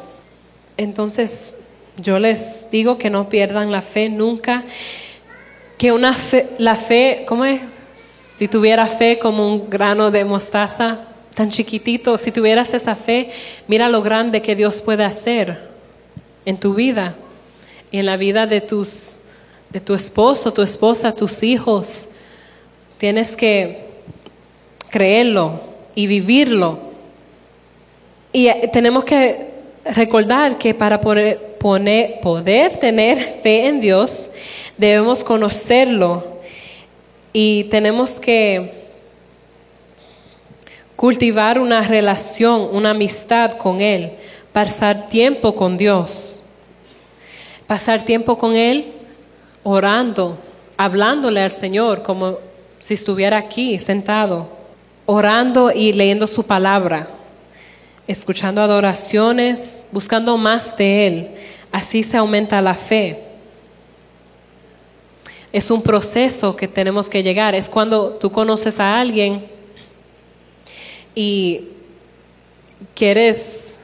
Entonces, 0.79 1.57
yo 1.97 2.19
les 2.19 2.69
digo 2.71 2.97
que 2.97 3.09
no 3.09 3.27
pierdan 3.27 3.69
la 3.69 3.81
fe 3.81 4.07
nunca, 4.07 4.63
que 5.77 5.91
una 5.91 6.13
fe, 6.13 6.47
la 6.57 6.75
fe, 6.75 7.25
¿cómo 7.27 7.43
es? 7.43 7.59
Si 7.97 8.47
tuviera 8.47 8.85
fe 8.85 9.19
como 9.19 9.45
un 9.45 9.69
grano 9.69 10.09
de 10.09 10.23
mostaza 10.23 10.99
tan 11.35 11.49
chiquitito, 11.49 12.17
si 12.17 12.31
tuvieras 12.31 12.73
esa 12.73 12.95
fe, 12.95 13.29
mira 13.67 13.89
lo 13.89 14.01
grande 14.01 14.41
que 14.41 14.55
Dios 14.55 14.81
puede 14.81 15.03
hacer 15.03 15.59
en 16.45 16.57
tu 16.57 16.73
vida 16.73 17.13
y 17.91 17.97
en 17.97 18.05
la 18.05 18.15
vida 18.15 18.47
de 18.47 18.61
tus 18.61 19.23
de 19.69 19.81
tu 19.81 19.93
esposo, 19.93 20.53
tu 20.53 20.61
esposa, 20.61 21.13
tus 21.13 21.43
hijos. 21.43 22.07
Tienes 22.97 23.35
que 23.35 23.85
creerlo 24.89 25.59
y 25.93 26.07
vivirlo. 26.07 26.79
Y 28.31 28.47
eh, 28.47 28.69
tenemos 28.71 29.03
que 29.03 29.48
recordar 29.93 30.57
que 30.57 30.73
para 30.73 31.01
poder, 31.01 32.19
poder 32.21 32.77
tener 32.77 33.31
fe 33.41 33.67
en 33.67 33.81
Dios, 33.81 34.31
debemos 34.77 35.23
conocerlo 35.23 36.23
y 37.33 37.65
tenemos 37.65 38.19
que 38.19 38.87
cultivar 40.95 41.59
una 41.59 41.81
relación, 41.81 42.69
una 42.71 42.91
amistad 42.91 43.53
con 43.53 43.81
Él, 43.81 44.11
pasar 44.51 45.07
tiempo 45.07 45.55
con 45.55 45.77
Dios, 45.77 46.43
pasar 47.67 48.03
tiempo 48.05 48.37
con 48.37 48.55
Él 48.55 48.91
orando, 49.63 50.37
hablándole 50.77 51.41
al 51.41 51.51
Señor 51.51 52.03
como 52.03 52.37
si 52.79 52.93
estuviera 52.93 53.37
aquí 53.37 53.79
sentado, 53.79 54.47
orando 55.05 55.71
y 55.71 55.93
leyendo 55.93 56.27
su 56.27 56.43
palabra 56.43 57.07
escuchando 58.09 58.59
adoraciones, 58.63 59.85
buscando 59.91 60.35
más 60.35 60.75
de 60.75 61.05
Él. 61.05 61.29
Así 61.71 62.01
se 62.01 62.17
aumenta 62.17 62.59
la 62.59 62.73
fe. 62.73 63.23
es 65.53 65.69
un 65.69 65.83
proceso 65.83 66.55
que 66.55 66.67
tenemos 66.67 67.07
que 67.07 67.21
llegar. 67.21 67.53
Es 67.53 67.69
cuando 67.69 68.13
tú 68.13 68.31
conoces 68.31 68.79
a 68.79 68.99
alguien 68.99 69.45
y 71.13 71.67
quieres 72.95 73.77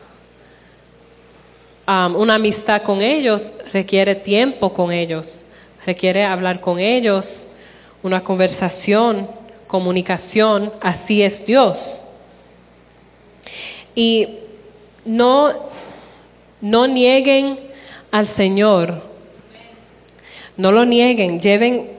um, 1.87 2.15
una 2.15 2.35
amistad 2.35 2.81
con 2.81 3.03
ellos, 3.03 3.53
requiere 3.73 4.15
tiempo 4.15 4.73
con 4.73 4.91
ellos, 4.91 5.45
requiere 5.85 6.23
hablar 6.23 6.59
con 6.59 6.79
ellos, 6.79 7.49
una 8.01 8.23
conversación, 8.23 9.27
comunicación, 9.67 10.73
así 10.81 11.21
es 11.21 11.45
Dios. 11.45 12.07
Y 13.95 14.27
no, 15.05 15.53
no 16.61 16.87
nieguen 16.87 17.57
al 18.11 18.27
Señor, 18.27 19.01
no 20.57 20.71
lo 20.71 20.85
nieguen, 20.85 21.39
lleven 21.39 21.89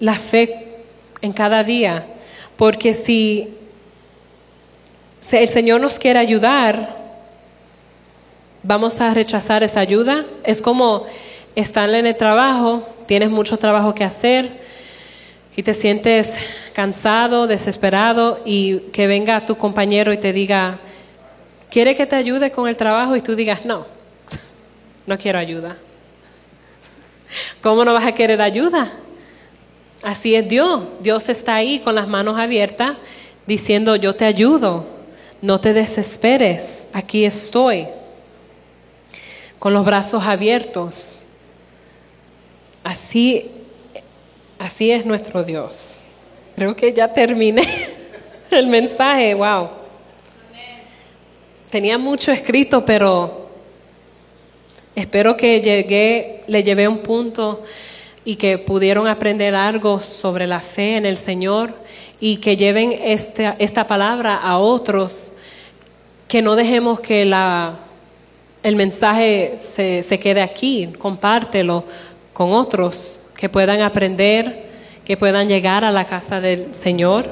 la 0.00 0.14
fe 0.14 0.82
en 1.20 1.32
cada 1.32 1.62
día, 1.62 2.06
porque 2.56 2.94
si 2.94 3.54
el 5.30 5.48
Señor 5.48 5.80
nos 5.80 5.98
quiere 5.98 6.18
ayudar, 6.18 7.02
vamos 8.62 9.00
a 9.00 9.12
rechazar 9.12 9.62
esa 9.62 9.80
ayuda. 9.80 10.26
Es 10.44 10.62
como 10.62 11.04
estar 11.54 11.88
en 11.90 12.06
el 12.06 12.16
trabajo, 12.16 12.86
tienes 13.06 13.30
mucho 13.30 13.58
trabajo 13.58 13.94
que 13.94 14.04
hacer 14.04 14.60
y 15.54 15.62
te 15.62 15.74
sientes 15.74 16.36
cansado, 16.72 17.46
desesperado 17.46 18.40
y 18.44 18.78
que 18.92 19.06
venga 19.06 19.44
tu 19.44 19.56
compañero 19.56 20.12
y 20.12 20.18
te 20.18 20.32
diga, 20.32 20.78
quiere 21.72 21.96
que 21.96 22.04
te 22.04 22.14
ayude 22.16 22.50
con 22.50 22.68
el 22.68 22.76
trabajo 22.76 23.16
y 23.16 23.22
tú 23.22 23.34
digas, 23.34 23.64
no, 23.64 23.86
no 25.06 25.18
quiero 25.18 25.38
ayuda. 25.38 25.78
¿Cómo 27.62 27.82
no 27.82 27.94
vas 27.94 28.04
a 28.04 28.12
querer 28.12 28.42
ayuda? 28.42 28.92
Así 30.02 30.34
es 30.34 30.46
Dios. 30.46 30.84
Dios 31.00 31.30
está 31.30 31.54
ahí 31.54 31.78
con 31.78 31.94
las 31.94 32.06
manos 32.06 32.38
abiertas 32.38 32.98
diciendo, 33.46 33.96
yo 33.96 34.14
te 34.14 34.26
ayudo, 34.26 34.84
no 35.40 35.60
te 35.60 35.72
desesperes, 35.72 36.88
aquí 36.92 37.24
estoy, 37.24 37.88
con 39.58 39.72
los 39.72 39.86
brazos 39.86 40.26
abiertos. 40.26 41.24
Así, 42.84 43.50
así 44.58 44.90
es 44.90 45.06
nuestro 45.06 45.42
Dios. 45.42 46.02
Creo 46.54 46.76
que 46.76 46.92
ya 46.92 47.14
terminé 47.14 47.66
el 48.50 48.66
mensaje, 48.66 49.32
wow. 49.32 49.81
Tenía 51.72 51.96
mucho 51.96 52.30
escrito, 52.32 52.84
pero 52.84 53.48
espero 54.94 55.38
que 55.38 55.62
llegué, 55.62 56.42
le 56.46 56.62
llevé 56.62 56.86
un 56.86 56.98
punto 56.98 57.62
y 58.26 58.36
que 58.36 58.58
pudieron 58.58 59.08
aprender 59.08 59.54
algo 59.54 59.98
sobre 59.98 60.46
la 60.46 60.60
fe 60.60 60.98
en 60.98 61.06
el 61.06 61.16
Señor 61.16 61.74
y 62.20 62.36
que 62.36 62.58
lleven 62.58 62.92
esta, 62.92 63.56
esta 63.58 63.86
palabra 63.86 64.36
a 64.36 64.58
otros, 64.58 65.32
que 66.28 66.42
no 66.42 66.56
dejemos 66.56 67.00
que 67.00 67.24
la, 67.24 67.78
el 68.62 68.76
mensaje 68.76 69.54
se, 69.58 70.02
se 70.02 70.20
quede 70.20 70.42
aquí, 70.42 70.90
compártelo 70.98 71.84
con 72.34 72.52
otros 72.52 73.22
que 73.34 73.48
puedan 73.48 73.80
aprender, 73.80 74.66
que 75.06 75.16
puedan 75.16 75.48
llegar 75.48 75.86
a 75.86 75.90
la 75.90 76.04
casa 76.04 76.38
del 76.38 76.74
Señor. 76.74 77.30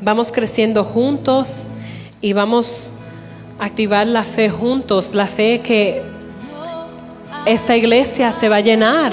Vamos 0.00 0.32
creciendo 0.32 0.84
juntos 0.84 1.70
y 2.20 2.32
vamos 2.32 2.96
a 3.58 3.64
activar 3.64 4.06
la 4.06 4.22
fe 4.22 4.50
juntos, 4.50 5.14
la 5.14 5.26
fe 5.26 5.60
que 5.60 6.02
esta 7.46 7.76
iglesia 7.76 8.32
se 8.32 8.48
va 8.48 8.56
a 8.56 8.60
llenar, 8.60 9.12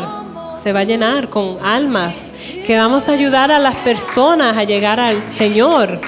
se 0.62 0.74
va 0.74 0.82
a 0.82 0.84
llenar 0.84 1.30
con 1.30 1.58
almas, 1.64 2.34
que 2.66 2.76
vamos 2.78 3.08
a 3.08 3.14
ayudar 3.14 3.52
a 3.52 3.60
las 3.60 3.76
personas 3.78 4.58
a 4.58 4.64
llegar 4.64 5.00
al 5.00 5.30
Señor. 5.30 6.00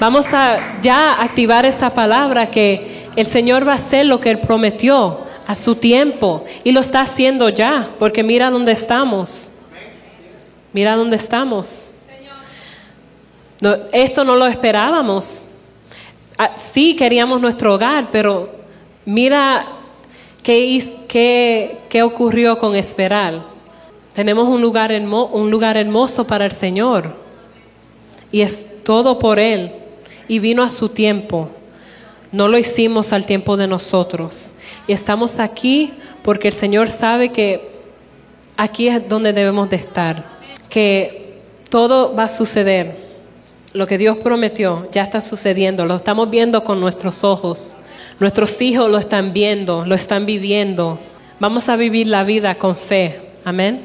Vamos 0.00 0.32
a 0.32 0.80
ya 0.80 1.20
activar 1.20 1.66
esa 1.66 1.92
palabra 1.92 2.50
que 2.50 3.08
el 3.16 3.26
Señor 3.26 3.66
va 3.68 3.72
a 3.72 3.76
hacer 3.76 4.06
lo 4.06 4.20
que 4.20 4.30
Él 4.30 4.38
prometió 4.38 5.18
a 5.46 5.54
su 5.54 5.74
tiempo 5.74 6.44
y 6.64 6.72
lo 6.72 6.80
está 6.80 7.02
haciendo 7.02 7.48
ya, 7.48 7.90
porque 7.98 8.22
mira 8.22 8.50
dónde 8.50 8.72
estamos. 8.72 9.52
Mira 10.72 10.96
dónde 10.96 11.16
estamos. 11.16 11.96
Esto 13.92 14.24
no 14.24 14.36
lo 14.36 14.46
esperábamos. 14.46 15.46
Ah, 16.38 16.52
sí 16.56 16.96
queríamos 16.96 17.40
nuestro 17.40 17.74
hogar, 17.74 18.08
pero 18.10 18.48
mira 19.04 19.66
qué, 20.42 20.82
qué, 21.06 21.78
qué 21.88 22.02
ocurrió 22.02 22.58
con 22.58 22.74
esperar. 22.74 23.42
Tenemos 24.14 24.48
un 24.48 24.60
lugar, 24.62 24.92
un 24.92 25.50
lugar 25.50 25.76
hermoso 25.76 26.26
para 26.26 26.46
el 26.46 26.52
Señor 26.52 27.14
y 28.32 28.40
es 28.40 28.82
todo 28.82 29.18
por 29.18 29.38
Él 29.38 29.72
y 30.28 30.38
vino 30.38 30.62
a 30.62 30.70
su 30.70 30.88
tiempo. 30.88 31.50
No 32.32 32.48
lo 32.48 32.58
hicimos 32.58 33.12
al 33.12 33.26
tiempo 33.26 33.56
de 33.56 33.66
nosotros. 33.66 34.54
Y 34.86 34.92
estamos 34.92 35.40
aquí 35.40 35.92
porque 36.22 36.48
el 36.48 36.54
Señor 36.54 36.88
sabe 36.88 37.30
que 37.30 37.70
aquí 38.56 38.88
es 38.88 39.08
donde 39.08 39.32
debemos 39.32 39.68
de 39.68 39.76
estar. 39.76 40.24
Que 40.68 41.40
todo 41.68 42.14
va 42.14 42.24
a 42.24 42.28
suceder. 42.28 43.09
Lo 43.72 43.86
que 43.86 43.98
Dios 43.98 44.18
prometió 44.18 44.88
ya 44.90 45.04
está 45.04 45.20
sucediendo. 45.20 45.86
Lo 45.86 45.96
estamos 45.96 46.28
viendo 46.28 46.64
con 46.64 46.80
nuestros 46.80 47.22
ojos. 47.22 47.76
Nuestros 48.18 48.60
hijos 48.60 48.90
lo 48.90 48.98
están 48.98 49.32
viendo, 49.32 49.86
lo 49.86 49.94
están 49.94 50.26
viviendo. 50.26 50.98
Vamos 51.38 51.68
a 51.68 51.76
vivir 51.76 52.08
la 52.08 52.24
vida 52.24 52.56
con 52.56 52.76
fe. 52.76 53.20
Amén. 53.44 53.80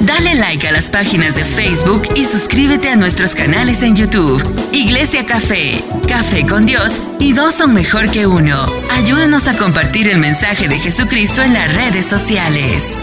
Dale 0.00 0.34
like 0.34 0.66
a 0.66 0.72
las 0.72 0.88
páginas 0.88 1.36
de 1.36 1.44
Facebook 1.44 2.02
y 2.16 2.24
suscríbete 2.24 2.88
a 2.88 2.96
nuestros 2.96 3.34
canales 3.34 3.82
en 3.82 3.94
YouTube. 3.94 4.42
Iglesia 4.72 5.26
Café, 5.26 5.84
Café 6.08 6.46
con 6.46 6.64
Dios 6.64 7.02
y 7.18 7.34
dos 7.34 7.54
son 7.54 7.74
mejor 7.74 8.10
que 8.10 8.26
uno. 8.26 8.64
Ayúdanos 8.92 9.46
a 9.46 9.56
compartir 9.58 10.08
el 10.08 10.18
mensaje 10.18 10.68
de 10.68 10.78
Jesucristo 10.78 11.42
en 11.42 11.52
las 11.52 11.72
redes 11.74 12.06
sociales. 12.06 12.98